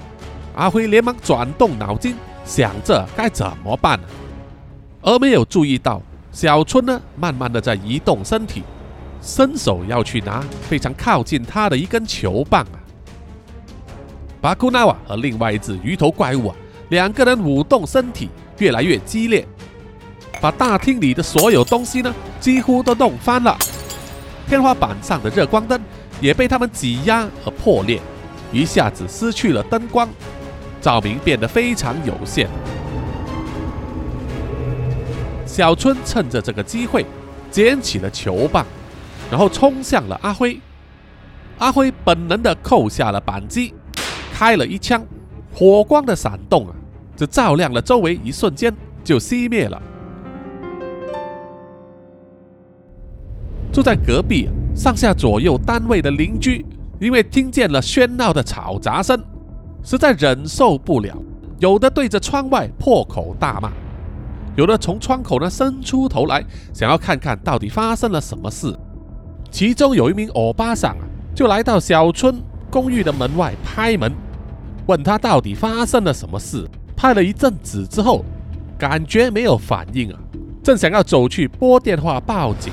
[0.53, 3.97] 阿辉连忙转动脑筋，想着该怎么办，
[5.01, 6.01] 而没有注意到
[6.33, 8.63] 小春呢，慢慢的在移动身体，
[9.21, 12.75] 伸手要去拿非常靠近他的一根球棒啊。
[14.41, 16.55] 巴库纳瓦和另外一只鱼头怪物啊，
[16.89, 18.27] 两个人舞动身体
[18.57, 19.47] 越来越激烈，
[20.41, 23.57] 把大厅里的所有东西呢几乎都弄翻了，
[24.49, 25.79] 天花板上的热光灯。
[26.21, 27.99] 也被他们挤压而破裂，
[28.53, 30.07] 一下子失去了灯光，
[30.79, 32.47] 照明变得非常有限。
[35.47, 37.05] 小春趁着这个机会
[37.49, 38.65] 捡起了球棒，
[39.29, 40.57] 然后冲向了阿辉。
[41.57, 43.73] 阿辉本能的扣下了扳机，
[44.33, 45.03] 开了一枪，
[45.53, 46.73] 火光的闪动啊，
[47.15, 49.81] 这照亮了周围，一瞬间就熄灭了。
[53.73, 54.47] 住在隔壁。
[54.73, 56.65] 上下左右单位的邻居，
[56.99, 59.21] 因为听见了喧闹的吵杂声，
[59.83, 61.15] 实在忍受不了，
[61.59, 63.69] 有的对着窗外破口大骂，
[64.55, 66.43] 有的从窗口呢伸出头来，
[66.73, 68.73] 想要看看到底发生了什么事。
[69.51, 71.03] 其中有一名欧巴桑啊，
[71.35, 72.41] 就来到小村
[72.71, 74.11] 公寓的门外拍门，
[74.87, 76.65] 问他到底发生了什么事。
[76.95, 78.23] 拍了一阵子之后，
[78.77, 80.19] 感觉没有反应啊，
[80.63, 82.71] 正想要走去拨电话报警，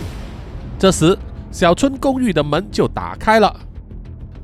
[0.78, 1.18] 这时。
[1.50, 3.54] 小春公寓的门就打开了，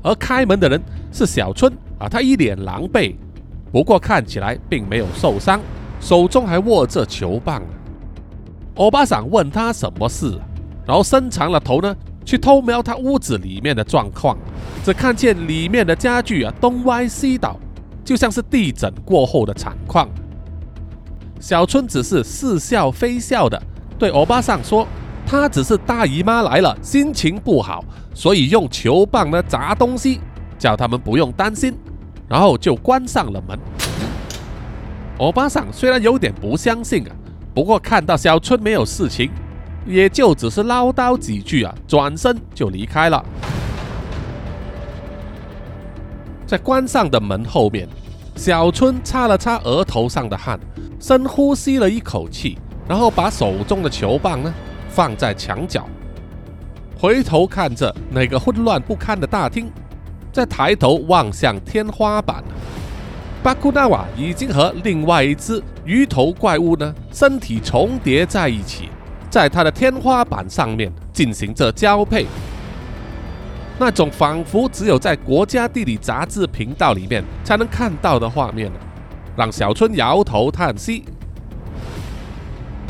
[0.03, 0.83] 而开门的人
[1.13, 3.15] 是小春啊，他一脸狼狈，
[3.71, 5.61] 不过看起来并没有受伤，
[6.01, 7.63] 手中还握着球棒。
[8.77, 10.37] 欧巴桑问他什么事，
[10.87, 11.95] 然后伸长了头呢，
[12.25, 14.37] 去偷瞄他屋子里面的状况，
[14.83, 17.57] 只看见里面的家具啊东歪西倒，
[18.03, 20.09] 就像是地震过后的惨况。
[21.39, 23.63] 小春只是似笑非笑的
[23.99, 24.89] 对欧巴桑说
[25.27, 30.21] ：“他只是大姨妈来了，心情不好，所以用球棒呢砸东西，
[30.59, 31.77] 叫他们不用担心。”
[32.29, 33.59] 然后就关上了门。
[35.19, 37.11] 欧巴桑虽然有点不相信啊，
[37.55, 39.31] 不过看到小春没有事情，
[39.87, 43.25] 也就只是唠叨几句啊，转身就离开了。
[46.47, 47.89] 在关上的门后面，
[48.37, 50.59] 小春擦了擦额头上的汗。
[51.01, 52.57] 深呼吸了一口气，
[52.89, 54.55] 然后把手中的球棒呢
[54.95, 55.89] 放在墙角，
[56.97, 59.69] 回头看着那个混乱不堪的大厅，
[60.33, 62.45] 再抬头望向天花板，
[63.43, 68.89] 巴库纳瓦已经和另外一只鱼头怪物呢身体重叠在一起，
[69.29, 72.27] 在他的天花板上面进行着交配，
[73.81, 78.71] 那种仿佛只有在国家地理杂志频道里面才能看到的画面。
[79.37, 81.05] 让小春摇头叹息，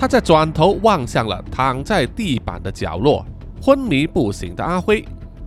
[0.05, 3.24] 他在转头望向了躺在地板的角落、
[3.62, 5.02] 昏迷不醒的阿辉，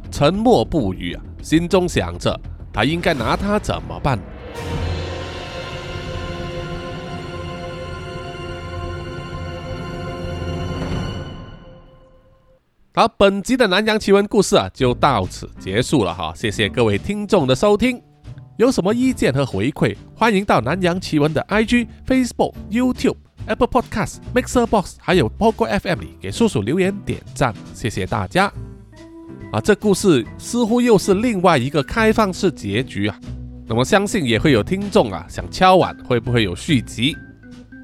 [0.09, 2.35] 沉默不语啊，心中想着
[2.73, 4.17] 他应该拿他怎么办。
[12.95, 18.01] 好，本集的南洋奇闻故事啊，就到此结束了哈，谢谢各位听众的收听。
[18.57, 23.17] 有什么意见和回馈，欢迎到南洋奇闻的 IG、Facebook、YouTube、
[23.47, 28.51] Apple Podcast、Mixer Box，还有 Pogo FM 里给叔叔留言点赞，谢谢大家。
[29.51, 33.17] 啊，这故事似乎又是另外一个开放式结局啊。
[33.65, 37.15] 那么相信也会有听众啊想敲碗，会不会有续集？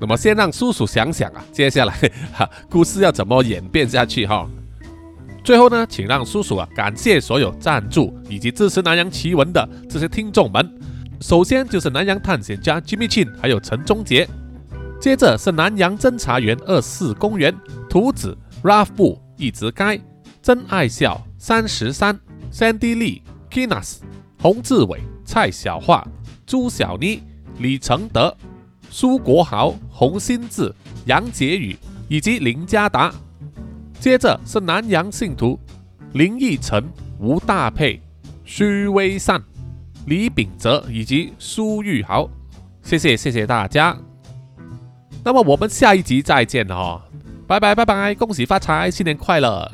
[0.01, 1.93] 那么先让叔叔想想啊，接下来
[2.34, 4.45] 哈故事要怎么演变下去哈。
[5.43, 10.70] 最后呢，请让叔叔啊感谢所有赞助以及支持南洋奇闻的这些听众们。
[11.22, 14.28] 首先就是南洋探险家 Jimmy Chin，还有陈忠杰。
[15.04, 17.54] 接着是南洋侦查员二四公园
[17.89, 19.99] 图子 Ralph 布一直该
[20.41, 22.18] 真爱笑三十三
[22.54, 23.97] Sandy Lee Kinas
[24.39, 26.08] 洪志伟蔡小桦
[26.45, 27.22] 朱小妮
[27.60, 28.34] 李承德
[28.89, 30.74] 苏国豪洪新志
[31.06, 31.76] 杨杰宇
[32.08, 33.14] 以及林家达。
[33.99, 35.60] 接着是南洋信徒
[36.14, 36.82] 林奕晨、
[37.20, 38.01] 吴大佩、
[38.45, 39.43] 徐威善、
[40.06, 42.30] 李秉哲以及苏玉豪，
[42.82, 43.97] 谢谢谢谢大家。
[45.24, 47.01] 那么我们下一集再见哦，
[47.47, 49.71] 拜拜拜拜，恭喜发财，新年快乐！